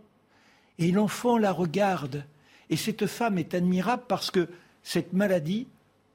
[0.79, 2.25] Et l'enfant la regarde.
[2.71, 4.49] Et cette femme est admirable parce que
[4.83, 5.67] cette maladie,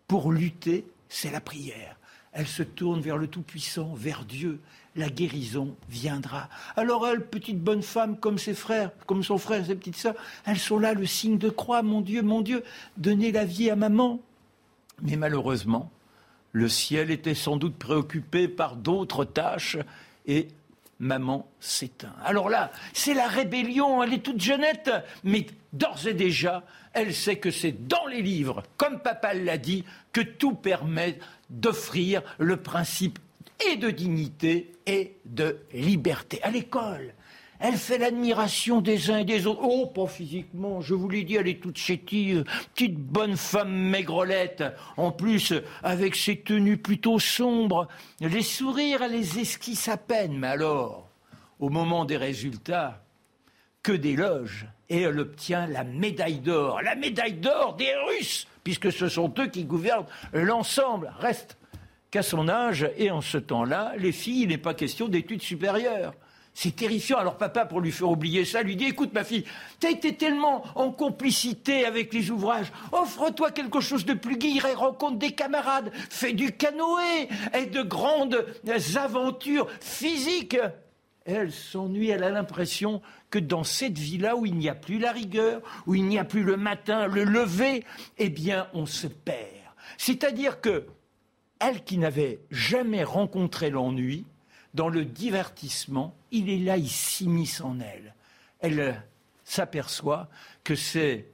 [0.07, 1.97] pour lutter, c'est la prière.
[2.31, 4.59] Elle se tourne vers le Tout-Puissant, vers Dieu.
[4.95, 6.49] La guérison viendra.
[6.77, 10.15] Alors elle, petite bonne femme comme ses frères, comme son frère, ses petites sœurs,
[10.45, 12.63] elles sont là, le signe de croix, mon Dieu, mon Dieu,
[12.95, 14.21] donnez la vie à maman.
[15.01, 15.91] Mais malheureusement,
[16.55, 19.75] le ciel était sans doute préoccupé par d'autres tâches
[20.25, 20.47] et
[20.99, 22.15] maman s'éteint.
[22.23, 24.89] Alors là, c'est la rébellion, elle est toute jeunette,
[25.25, 29.83] mais d'ores et déjà, elle sait que c'est dans les livres, comme papa l'a dit,
[30.13, 33.19] que tout permet d'offrir le principe
[33.69, 36.41] et de dignité et de liberté.
[36.41, 37.13] À l'école,
[37.59, 39.61] elle fait l'admiration des uns et des autres.
[39.63, 42.43] Oh, pas physiquement, je vous l'ai dit, elle est toute chétive,
[42.73, 44.63] petite bonne femme maigrelette.
[44.97, 45.53] En plus,
[45.83, 47.87] avec ses tenues plutôt sombres,
[48.19, 50.37] les sourires, elle les esquisse à peine.
[50.37, 51.09] Mais alors,
[51.59, 53.01] au moment des résultats,
[53.85, 54.65] que d'éloges.
[54.89, 56.81] Et elle obtient la médaille d'or.
[56.81, 61.13] La médaille d'or des Russes, puisque ce sont eux qui gouvernent l'ensemble.
[61.19, 61.57] Reste
[62.09, 66.13] qu'à son âge, et en ce temps-là, les filles, il n'est pas question d'études supérieures.
[66.57, 67.17] C'est terrifiant.
[67.17, 69.43] Alors papa, pour lui faire oublier ça, lui dit, écoute ma fille,
[69.81, 75.19] t'as été tellement en complicité avec les ouvrages, offre-toi quelque chose de plus gai, rencontre
[75.19, 78.45] des camarades, fais du canoë et de grandes
[78.95, 80.57] aventures physiques.
[81.25, 85.11] Elle s'ennuie, elle a l'impression que dans cette vie-là où il n'y a plus la
[85.11, 87.83] rigueur, où il n'y a plus le matin, le lever,
[88.17, 89.49] eh bien, on se perd.
[89.97, 90.85] C'est-à-dire que
[91.59, 94.25] elle qui n'avait jamais rencontré l'ennui,
[94.75, 98.13] dans le divertissement, il est là, il s'immisce en elle.
[98.59, 99.01] Elle
[99.45, 100.27] s'aperçoit
[100.63, 101.27] que c'est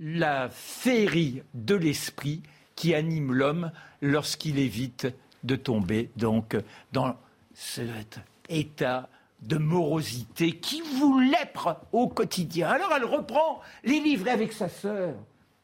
[0.00, 2.42] la féerie de l'esprit
[2.74, 3.70] qui anime l'homme
[4.00, 5.08] lorsqu'il évite
[5.44, 6.56] de tomber donc
[6.92, 7.16] dans
[7.54, 9.08] cet état
[9.42, 12.68] de morosité qui vous lèpre au quotidien.
[12.68, 15.14] Alors elle reprend les livres avec sa sœur.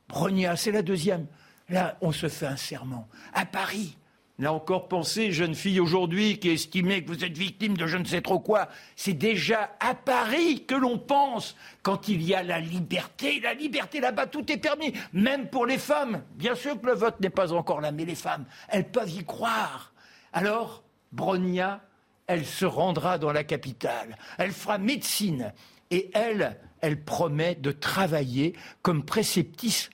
[0.09, 1.27] Bronia, c'est la deuxième.
[1.71, 3.09] Là, on se fait un serment.
[3.33, 3.97] À Paris,
[4.41, 8.05] Là encore, pensez, jeune fille aujourd'hui qui estimait que vous êtes victime de je ne
[8.05, 8.69] sais trop quoi.
[8.97, 13.39] C'est déjà à Paris que l'on pense quand il y a la liberté.
[13.39, 16.25] La liberté là-bas, tout est permis, même pour les femmes.
[16.35, 19.25] Bien sûr que le vote n'est pas encore là, mais les femmes, elles peuvent y
[19.25, 19.93] croire.
[20.33, 20.83] Alors,
[21.13, 21.81] Bronia,
[22.27, 24.19] elle se rendra dans la capitale.
[24.39, 25.53] Elle fera médecine.
[25.93, 29.89] Et elle, elle promet de travailler comme préceptrice,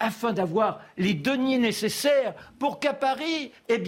[0.00, 3.82] afin d'avoir les deniers nécessaires pour qu'à Paris, eh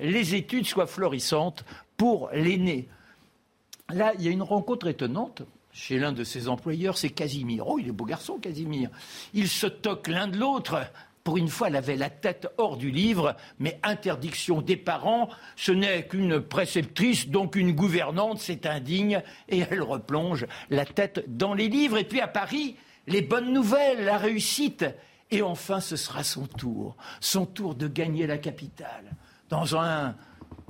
[0.00, 1.62] les études soient florissantes
[1.98, 2.88] pour l'aîné.
[3.90, 7.68] Là, il y a une rencontre étonnante chez l'un de ses employeurs, c'est Casimir.
[7.68, 8.88] Oh, il est beau garçon, Casimir.
[9.34, 10.80] Ils se toquent l'un de l'autre
[11.28, 15.72] pour une fois, elle avait la tête hors du livre, mais interdiction des parents, ce
[15.72, 19.20] n'est qu'une préceptrice, donc une gouvernante, c'est indigne,
[19.50, 21.98] et elle replonge la tête dans les livres.
[21.98, 22.76] Et puis à Paris,
[23.06, 24.86] les bonnes nouvelles, la réussite.
[25.30, 29.14] Et enfin, ce sera son tour, son tour de gagner la capitale,
[29.50, 30.16] dans un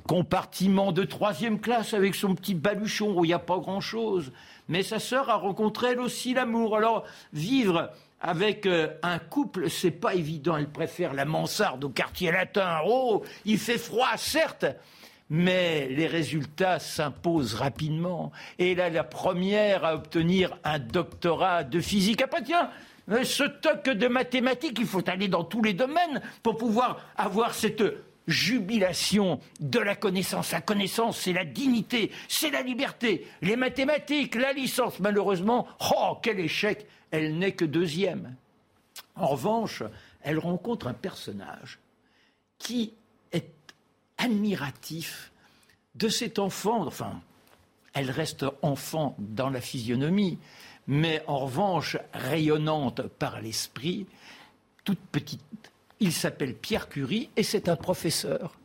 [0.09, 4.33] compartiment de troisième classe avec son petit baluchon où il n'y a pas grand-chose.
[4.67, 6.77] Mais sa sœur a rencontré elle aussi l'amour.
[6.77, 10.57] Alors, vivre avec euh, un couple, c'est pas évident.
[10.57, 12.81] Elle préfère la mansarde au quartier latin.
[12.87, 14.67] Oh, il fait froid, certes,
[15.31, 18.33] mais les résultats s'imposent rapidement.
[18.59, 22.23] Et elle est la première à obtenir un doctorat de physique.
[22.23, 22.71] Après, tiens,
[23.11, 27.55] euh, ce toc de mathématiques, il faut aller dans tous les domaines pour pouvoir avoir
[27.55, 27.83] cette
[28.29, 30.53] jubilation de la connaissance.
[30.53, 33.27] La connaissance, c'est la dignité, c'est la liberté.
[33.43, 35.67] Les mathématiques, la licence, malheureusement,
[35.97, 38.37] oh, quel échec elle n'est que deuxième.
[39.17, 39.83] En revanche,
[40.23, 41.79] elle rencontre un personnage
[42.59, 42.93] qui
[43.33, 43.51] est
[44.19, 45.33] admiratif
[45.95, 46.87] de cet enfant.
[46.87, 47.21] Enfin,
[47.95, 50.39] elle reste enfant dans la physionomie,
[50.87, 54.07] mais en revanche rayonnante par l'esprit,
[54.85, 55.43] toute petite.
[56.01, 58.59] Il s'appelle Pierre Curie et c'est un professeur.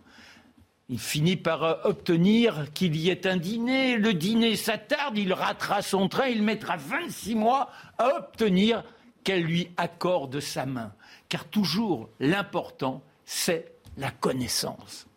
[0.89, 3.97] Il finit par euh, obtenir qu'il y ait un dîner.
[3.97, 8.83] Le dîner s'attarde, il ratera son train, il mettra 26 mois à obtenir
[9.23, 10.93] qu'elle lui accorde sa main.
[11.29, 15.07] Car toujours l'important, c'est la connaissance.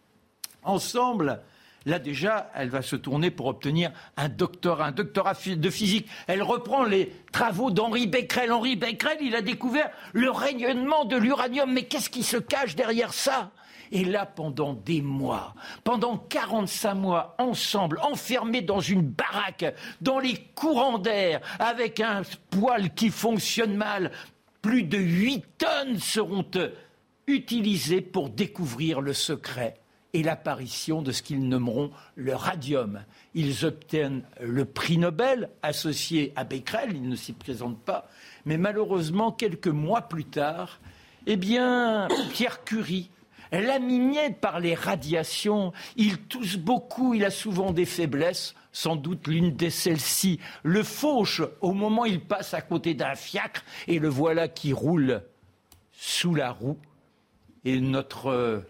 [0.62, 1.42] Ensemble,
[1.86, 6.08] là déjà, elle va se tourner pour obtenir un doctorat, un doctorat de physique.
[6.26, 8.52] Elle reprend les travaux d'Henri Becquerel.
[8.52, 11.72] Henri Becquerel, il a découvert le rayonnement de l'uranium.
[11.72, 13.52] Mais qu'est-ce qui se cache derrière ça?
[13.92, 20.34] Et là, pendant des mois, pendant 45 mois, ensemble, enfermés dans une baraque, dans les
[20.56, 24.10] courants d'air, avec un poêle qui fonctionne mal,
[24.60, 26.50] plus de 8 tonnes seront
[27.28, 29.76] utilisées pour découvrir le secret
[30.16, 33.04] et l'apparition de ce qu'ils nommeront le radium.
[33.34, 38.08] Ils obtiennent le prix Nobel associé à Becquerel, ils ne s'y présentent pas,
[38.46, 40.80] mais malheureusement, quelques mois plus tard,
[41.26, 43.10] eh bien, Pierre Curie
[43.52, 49.54] laminé par les radiations, il tousse beaucoup, il a souvent des faiblesses, sans doute l'une
[49.54, 54.08] de celles-ci le fauche au moment où il passe à côté d'un fiacre et le
[54.08, 55.22] voilà qui roule
[55.92, 56.78] sous la roue.
[57.66, 58.60] Et notre euh,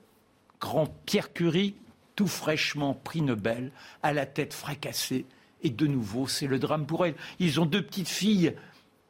[0.61, 1.75] grand Pierre Curie,
[2.15, 3.71] tout fraîchement prix Nobel,
[4.03, 5.27] a la tête fracassée.
[5.63, 7.15] Et de nouveau, c'est le drame pour elle.
[7.39, 8.55] Ils ont deux petites filles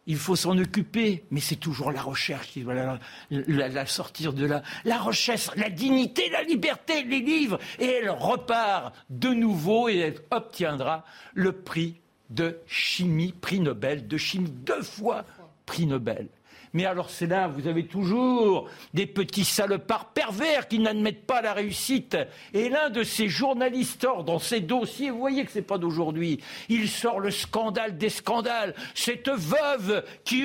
[0.06, 2.98] il faut s'en occuper, mais c'est toujours la recherche qui doit
[3.30, 4.62] la, sortir de là.
[4.84, 10.18] La recherche, la dignité, la liberté, les livres, et elle repart de nouveau et elle
[10.30, 15.24] obtiendra le prix de chimie, prix Nobel, de chimie deux fois
[15.66, 16.28] prix Nobel.
[16.76, 21.54] Mais alors c'est là, vous avez toujours des petits salopards pervers qui n'admettent pas la
[21.54, 22.18] réussite.
[22.52, 26.38] Et l'un de ces journalistes sort dans ses dossiers, vous voyez que c'est pas d'aujourd'hui,
[26.68, 28.74] il sort le scandale des scandales.
[28.94, 30.44] Cette veuve qui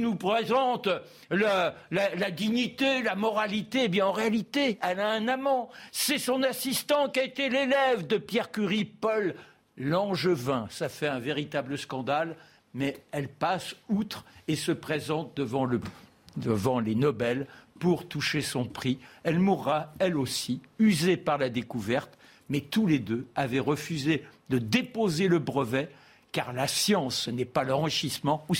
[0.00, 0.88] nous présente
[1.30, 5.68] la, la, dignité, la moralité, eh bien en réalité, elle a un amant.
[5.90, 9.34] C'est son assistant qui a été l'élève de Pierre Curie, Paul
[9.76, 10.68] Langevin.
[10.70, 12.36] Ça fait un véritable scandale
[12.74, 17.46] mais elle passe outre et se présente devant, les Nobel
[17.78, 18.98] pour toucher son prix.
[19.24, 22.16] Elle mourra, elle aussi, usée par la découverte,
[22.48, 25.90] mais tous les deux avaient refusé de déposer le brevet,
[26.32, 28.54] car la science n'est pas l'enrichissement, ou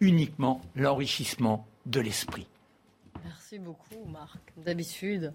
[0.00, 2.46] uniquement l'enrichissement de l'esprit.
[3.24, 4.38] Merci beaucoup, Marc.
[4.56, 5.32] D'habitude,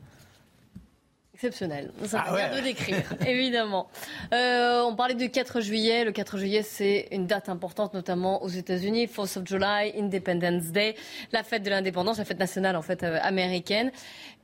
[1.41, 1.91] exceptionnel.
[2.05, 3.87] Ça ah de décrire, évidemment.
[4.31, 6.05] Euh, on parlait du 4 juillet.
[6.05, 9.07] Le 4 juillet, c'est une date importante, notamment aux États-Unis.
[9.07, 10.95] 4th of July, Independence Day,
[11.31, 13.91] la fête de l'indépendance, la fête nationale en fait euh, américaine.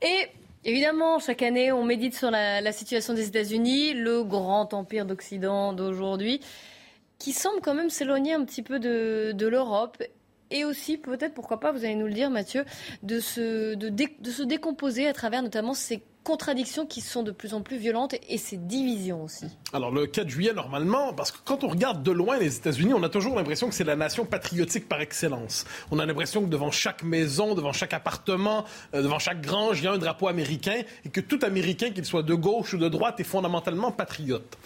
[0.02, 0.28] Et
[0.66, 6.42] Évidemment, chaque année, on médite sur la, situation des États-Unis, le grand empire d'Occident d'aujourd'hui,
[7.20, 10.04] qui semble quand même s'éloigner un petit peu de, de l'Europe.
[10.52, 12.66] et aussi peut-être, pourquoi pas, vous allez nous le dire Mathieu,
[13.02, 17.54] de se, de, de se décomposer à travers notamment ces contradictions qui sont de plus
[17.54, 19.46] en plus violentes et ces divisions aussi.
[19.72, 23.02] Alors le 4 juillet, normalement, parce que quand on regarde de loin les États-Unis, on
[23.04, 25.64] a toujours l'impression que c'est la nation patriotique par excellence.
[25.90, 29.86] On a l'impression que devant chaque maison, devant chaque appartement, euh, devant chaque grange, il
[29.86, 32.90] y a un drapeau américain et que tout Américain, qu'il soit de gauche ou de
[32.90, 34.58] droite, est fondamentalement patriote.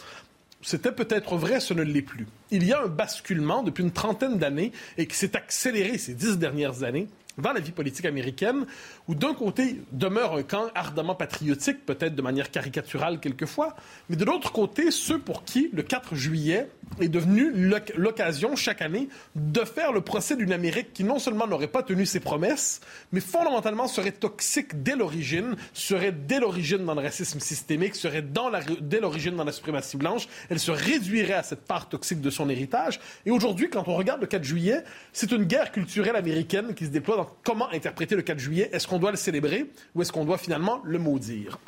[0.63, 2.27] C'était peut-être vrai, ce ne l'est plus.
[2.49, 6.37] Il y a un basculement depuis une trentaine d'années et qui s'est accéléré ces dix
[6.37, 7.07] dernières années
[7.41, 8.65] dans la vie politique américaine,
[9.07, 13.75] où d'un côté demeure un camp ardemment patriotique, peut-être de manière caricaturale quelquefois,
[14.09, 16.69] mais de l'autre côté, ceux pour qui le 4 juillet
[16.99, 17.51] est devenu
[17.95, 22.05] l'occasion chaque année de faire le procès d'une Amérique qui non seulement n'aurait pas tenu
[22.05, 22.81] ses promesses,
[23.11, 28.99] mais fondamentalement serait toxique dès l'origine, serait dès l'origine dans le racisme systémique, serait dès
[28.99, 32.99] l'origine dans la suprématie blanche, elle se réduirait à cette part toxique de son héritage.
[33.25, 34.83] Et aujourd'hui, quand on regarde le 4 juillet,
[35.13, 38.69] c'est une guerre culturelle américaine qui se déploie dans comment interpréter le 4 juillet?
[38.71, 41.59] Est-ce qu'on doit le célébrer ou est-ce qu'on doit finalement le maudire?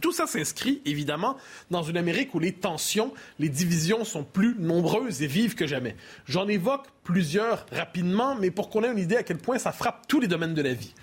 [0.00, 1.36] Tout ça s'inscrit évidemment
[1.70, 5.96] dans une Amérique où les tensions, les divisions sont plus nombreuses et vives que jamais.
[6.26, 10.06] J'en évoque plusieurs rapidement, mais pour qu'on ait une idée à quel point ça frappe
[10.08, 10.94] tous les domaines de la vie.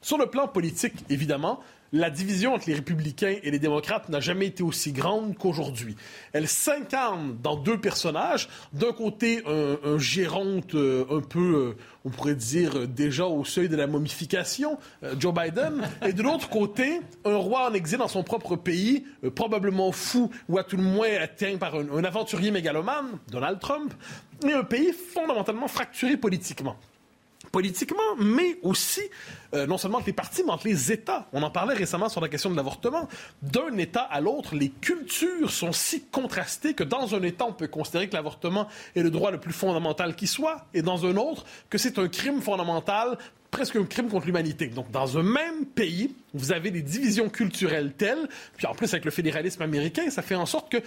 [0.00, 1.60] Sur le plan politique, évidemment,
[1.92, 5.96] la division entre les républicains et les démocrates n'a jamais été aussi grande qu'aujourd'hui.
[6.32, 8.48] Elle s'incarne dans deux personnages.
[8.72, 13.44] D'un côté, un, un géronte euh, un peu, euh, on pourrait dire, euh, déjà au
[13.44, 14.78] seuil de la momification,
[15.18, 15.88] Joe Biden.
[16.06, 20.58] Et de l'autre côté, un roi en exil dans son propre pays, probablement fou ou
[20.58, 23.92] à tout le moins atteint par un, un aventurier mégalomane, Donald Trump,
[24.46, 26.76] et un pays fondamentalement fracturé politiquement
[27.52, 29.02] politiquement, mais aussi,
[29.54, 31.26] euh, non seulement entre les partis, mais entre les États.
[31.32, 33.08] On en parlait récemment sur la question de l'avortement.
[33.42, 37.66] D'un État à l'autre, les cultures sont si contrastées que dans un État, on peut
[37.66, 41.44] considérer que l'avortement est le droit le plus fondamental qui soit, et dans un autre,
[41.68, 43.18] que c'est un crime fondamental
[43.50, 44.68] presque un crime contre l'humanité.
[44.68, 49.04] Donc, dans un même pays, vous avez des divisions culturelles telles, puis en plus avec
[49.04, 50.78] le fédéralisme américain, ça fait en sorte que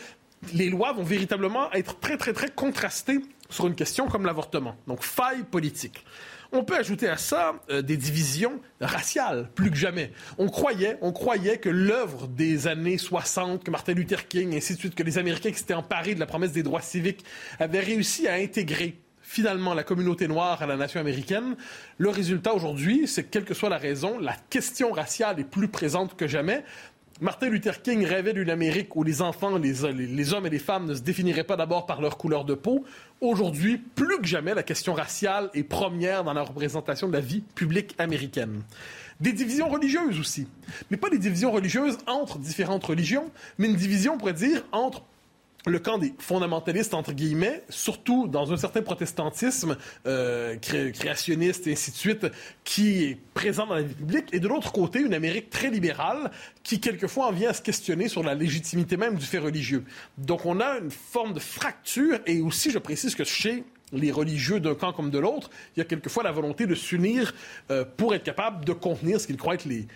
[0.54, 4.76] les lois vont véritablement être très, très, très contrastées sur une question comme l'avortement.
[4.88, 6.06] Donc, faille politique.
[6.56, 10.12] On peut ajouter à ça euh, des divisions raciales, plus que jamais.
[10.38, 14.80] On croyait, on croyait que l'œuvre des années 60, que Martin Luther King, ainsi de
[14.80, 17.26] suite, que les Américains qui s'étaient emparés de la promesse des droits civiques
[17.60, 21.56] avaient réussi à intégrer finalement la communauté noire à la nation américaine.
[21.98, 25.70] Le résultat aujourd'hui, c'est que quelle que soit la raison, la question raciale est plus
[25.70, 26.64] présente que jamais.
[27.24, 30.94] Martin Luther King rêvait d'une Amérique où les enfants, les, hommes et les femmes ne
[30.94, 32.84] se définiraient pas d'abord par leur couleur de peau.
[33.22, 37.40] Aujourd'hui, plus que jamais, la question raciale est première dans la représentation de la vie
[37.40, 38.64] publique américaine.
[39.22, 40.50] Des divisions religieuses aussi.
[40.92, 45.02] Mais pas des divisions religieuses entre différentes religions, mais une division, on pourrait dire, entre
[45.66, 51.92] le camp des fondamentalistes, entre guillemets, surtout dans un certain protestantisme euh, créationniste et ainsi
[51.92, 52.28] de suite,
[52.64, 56.32] qui est présent dans la vie publique, et de l'autre côté, une Amérique très libérale
[56.64, 59.86] qui, quelquefois, en vient à se questionner sur la légitimité même du fait religieux.
[60.18, 64.60] Donc, on a une forme de fracture, et aussi, je précise que chez les religieux
[64.60, 67.34] d'un camp comme de l'autre, il y a quelquefois la volonté de s'unir
[67.72, 69.88] euh, pour être capable de contenir ce qu'ils croient être les,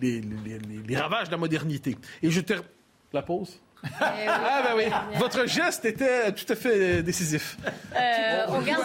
[0.00, 1.96] les, les, les, ravages de la modernité.
[2.22, 2.66] Et je termine...
[3.12, 4.84] La pause eh ah ben oui,
[5.18, 7.56] votre geste était tout à fait décisif.
[7.94, 8.82] Euh, on, garde,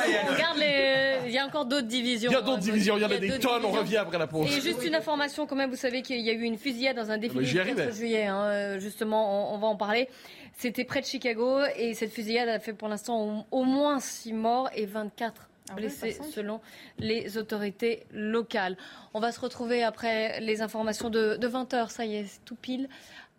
[0.57, 1.19] les...
[1.25, 2.29] Il y a encore d'autres divisions.
[2.29, 4.27] Il y a d'autres divisions, il y en a, des tonnes, on revient après la
[4.27, 4.47] pause.
[4.51, 7.11] Et juste une information quand même, vous savez qu'il y a eu une fusillade dans
[7.11, 10.09] un défilé du 4 juillet, hein, justement, on, va en parler.
[10.57, 14.69] C'était près de Chicago et cette fusillade a fait pour l'instant au, moins 6 morts
[14.75, 16.59] et 24 ah blessés selon
[16.99, 18.77] les autorités locales.
[19.13, 22.89] On va se retrouver après les informations de, de 20h, ça y est, tout pile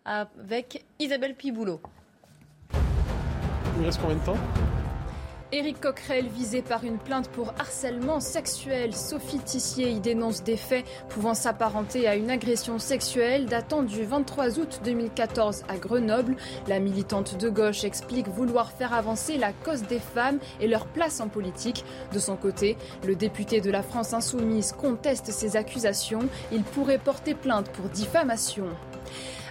[0.05, 1.81] avec Isabelle Piboulot.
[3.79, 4.37] Il reste combien de temps?
[5.53, 8.95] Éric Coquerel visé par une plainte pour harcèlement sexuel.
[8.95, 14.57] Sophie Tissier y dénonce des faits pouvant s'apparenter à une agression sexuelle datant du 23
[14.57, 16.37] août 2014 à Grenoble.
[16.67, 21.21] La militante de gauche explique vouloir faire avancer la cause des femmes et leur place
[21.21, 21.85] en politique.
[22.11, 22.75] De son côté,
[23.05, 26.27] le député de la France insoumise conteste ces accusations.
[26.51, 28.65] Il pourrait porter plainte pour diffamation.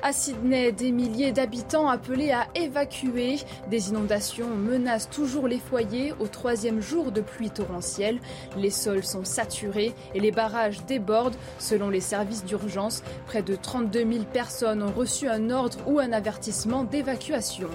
[0.04, 3.36] À Sydney, des milliers d'habitants appelés à évacuer.
[3.70, 8.18] Des inondations menacent toujours les foyers au troisième jour de pluie torrentielle.
[8.56, 11.36] Les sols sont saturés et les barrages débordent.
[11.60, 16.10] Selon les services d'urgence, près de 32 000 personnes ont reçu un ordre ou un
[16.10, 17.68] avertissement d'évacuation.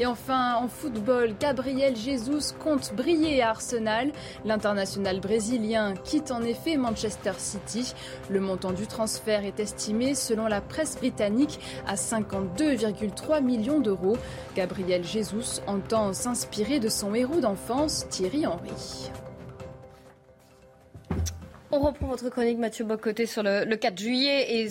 [0.00, 4.12] Et enfin, en football, Gabriel Jesus compte briller à Arsenal.
[4.46, 7.92] L'international brésilien quitte en effet Manchester City.
[8.30, 14.16] Le montant du transfert est estimé, selon la presse britannique, à 52,3 millions d'euros.
[14.56, 19.10] Gabriel Jesus entend s'inspirer de son héros d'enfance, Thierry Henry.
[21.72, 24.68] On reprend votre chronique, Mathieu Bocoté, sur le, 4 juillet et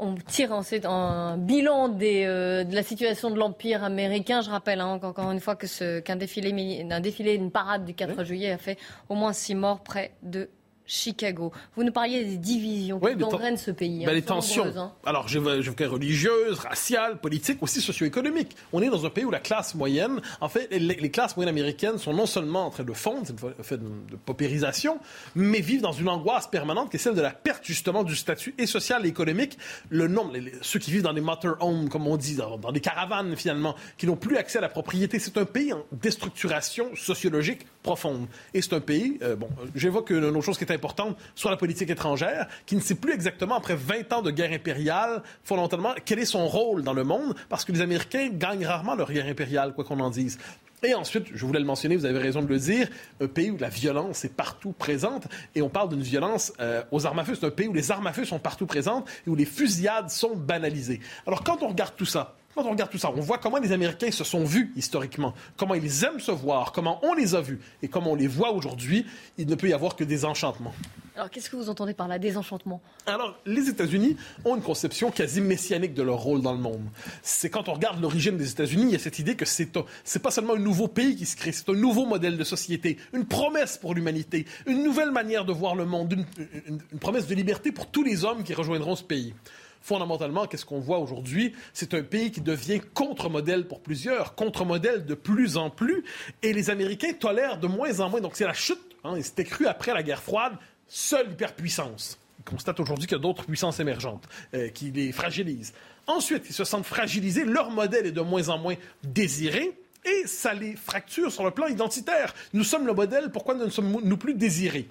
[0.00, 4.40] on tire ensuite un bilan des, euh, de la situation de l'Empire américain.
[4.40, 8.50] Je rappelle hein, encore une fois qu'un défilé, un défilé, une parade du 4 juillet
[8.50, 8.78] a fait
[9.08, 10.48] au moins six morts près de
[10.90, 11.52] Chicago.
[11.76, 14.00] Vous nous parliez des divisions qui gangrènent ce pays.
[14.00, 14.66] Ben, hein, les tensions.
[14.76, 14.92] Hein.
[15.06, 18.56] Alors, j'évoquais religieuses, raciales, politiques, aussi socio-économiques.
[18.72, 21.98] On est dans un pays où la classe moyenne, en fait, les, classes moyennes américaines
[21.98, 24.98] sont non seulement en train de fondre, c'est une fait de, de, paupérisation,
[25.36, 28.54] mais vivent dans une angoisse permanente qui est celle de la perte justement du statut
[28.58, 29.58] et social et économique.
[29.90, 33.36] Le nombre, ceux qui vivent dans des motorhomes, comme on dit, dans, dans des caravanes
[33.36, 35.20] finalement, qui n'ont plus accès à la propriété.
[35.20, 38.26] C'est un pays en déstructuration sociologique profonde.
[38.54, 41.56] Et c'est un pays, euh, bon, j'évoque une autre chose qui est importante sur la
[41.56, 46.18] politique étrangère, qui ne sait plus exactement, après 20 ans de guerre impériale, fondamentalement, quel
[46.18, 49.72] est son rôle dans le monde, parce que les Américains gagnent rarement leur guerre impériale,
[49.74, 50.38] quoi qu'on en dise.
[50.82, 52.88] Et ensuite, je voulais le mentionner, vous avez raison de le dire,
[53.20, 57.06] un pays où la violence est partout présente, et on parle d'une violence euh, aux
[57.06, 57.34] armes à feu.
[57.38, 60.08] C'est un pays où les armes à feu sont partout présentes et où les fusillades
[60.08, 61.00] sont banalisées.
[61.26, 63.72] Alors quand on regarde tout ça, quand on regarde tout ça, on voit comment les
[63.72, 67.60] Américains se sont vus historiquement, comment ils aiment se voir, comment on les a vus
[67.82, 69.06] et comment on les voit aujourd'hui.
[69.38, 70.74] Il ne peut y avoir que des enchantements.
[71.16, 75.40] Alors, qu'est-ce que vous entendez par là, désenchantement Alors, les États-Unis ont une conception quasi
[75.40, 76.82] messianique de leur rôle dans le monde.
[77.22, 79.70] C'est quand on regarde l'origine des États-Unis, il y a cette idée que c'est
[80.02, 82.96] c'est pas seulement un nouveau pays qui se crée, c'est un nouveau modèle de société,
[83.12, 86.24] une promesse pour l'humanité, une nouvelle manière de voir le monde,
[86.66, 89.34] une promesse de liberté pour tous les hommes qui rejoindront ce pays
[89.80, 91.54] fondamentalement, qu'est-ce qu'on voit aujourd'hui?
[91.72, 96.04] C'est un pays qui devient contre-modèle pour plusieurs, contre-modèle de plus en plus,
[96.42, 98.20] et les Américains tolèrent de moins en moins.
[98.20, 100.54] Donc c'est la chute, hein, c'était cru après la guerre froide,
[100.86, 102.18] seule hyperpuissance.
[102.38, 105.72] Ils constatent aujourd'hui qu'il y a d'autres puissances émergentes euh, qui les fragilisent.
[106.06, 108.74] Ensuite, ils se sentent fragilisés, leur modèle est de moins en moins
[109.04, 112.34] désiré, et ça les fracture sur le plan identitaire.
[112.54, 114.88] Nous sommes le modèle, pourquoi ne sommes-nous plus désirés?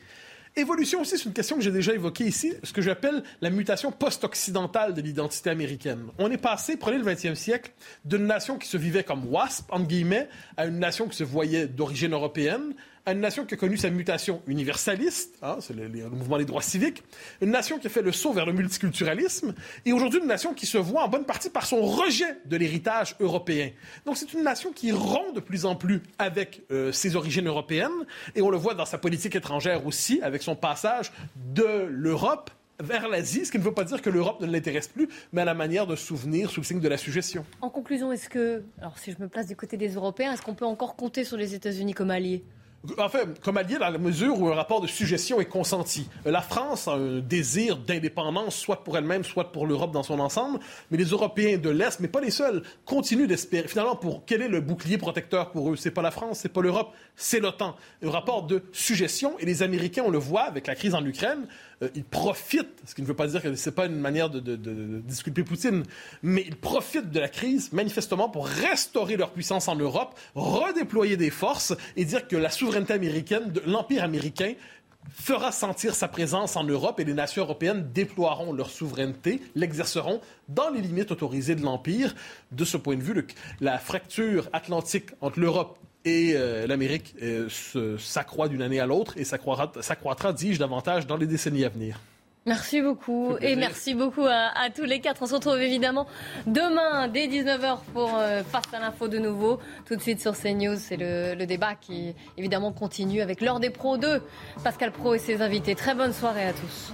[0.56, 3.92] Évolution aussi, c'est une question que j'ai déjà évoquée ici, ce que j'appelle la mutation
[3.92, 6.08] post-occidentale de l'identité américaine.
[6.18, 7.72] On est passé, prenez le 20e siècle,
[8.04, 10.28] d'une nation qui se vivait comme WASP, entre guillemets,
[10.58, 12.74] à une nation qui se voyait d'origine européenne,
[13.08, 17.04] une nation qui a connu sa mutation universaliste, hein, c'est le, mouvement des droits civiques,
[17.42, 19.54] une nation qui a fait le saut vers le multiculturalisme,
[19.86, 23.16] et aujourd'hui une nation qui se voit en bonne partie par son rejet de l'héritage
[23.20, 23.72] européen.
[24.06, 28.06] Donc c'est une nation qui rompt de plus en plus avec euh, ses origines européennes,
[28.36, 33.10] et on le voit dans sa politique étrangère aussi, avec son passage de l'Europe vers
[33.10, 35.54] l'Asie, ce qui ne veut pas dire que l'Europe ne l'intéresse plus, mais à la
[35.54, 37.46] manière de souvenir sous le signe de la suggestion.
[37.62, 40.56] En conclusion, est-ce que, alors si je me place du côté des Européens, est-ce qu'on
[40.56, 42.44] peut encore compter sur les États-Unis comme alliés?
[42.98, 46.08] En fait, comme allié dans la mesure où un rapport de suggestion est consenti.
[46.26, 50.60] La France a un désir d'indépendance, soit pour elle-même, soit pour l'Europe dans son ensemble,
[50.90, 53.68] mais les Européens de l'Est, mais pas les seuls, continuent d'espérer.
[53.68, 55.76] Finalement, pour quel est le bouclier protecteur pour eux?
[55.76, 57.76] C'est pas la France, c'est pas l'Europe, c'est l'OTAN.
[58.02, 61.48] Un rapport de suggestion, et les Américains, on le voit avec la crise en Ukraine,
[61.82, 64.30] euh, ils profitent, ce qui ne veut pas dire que ce n'est pas une manière
[64.30, 64.40] de,
[65.02, 65.84] disculper Poutine,
[66.24, 71.30] mais ils profitent de la crise manifestement pour restaurer leur puissance en Europe, redéployer des
[71.30, 74.54] forces et dire que la souveraineté américaine, l'empire américain,
[75.12, 80.70] fera sentir sa présence en Europe et les nations européennes déploieront leur souveraineté, l'exerceront dans
[80.70, 82.16] les limites autorisées de l'Empire.
[82.52, 83.26] De ce point de vue,
[83.60, 87.50] la fracture atlantique entre l'Europe et euh, l'Amérique euh,
[87.98, 92.00] s'accroît d'une année à l'autre et s'accroîtra, dis-je, davantage dans les décennies à venir.
[92.46, 95.22] Merci beaucoup et merci beaucoup à, tous les quatre.
[95.22, 96.08] On se retrouve évidemment
[96.48, 99.60] demain dès 19h pour euh, Face à l'info de nouveau.
[99.86, 103.70] Tout de suite sur CNews, c'est le, le, débat qui évidemment continue avec l'heure des
[103.70, 104.22] pros 2,
[104.64, 105.76] Pascal Pro et ses invités.
[105.76, 106.94] Très bonne soirée à tous.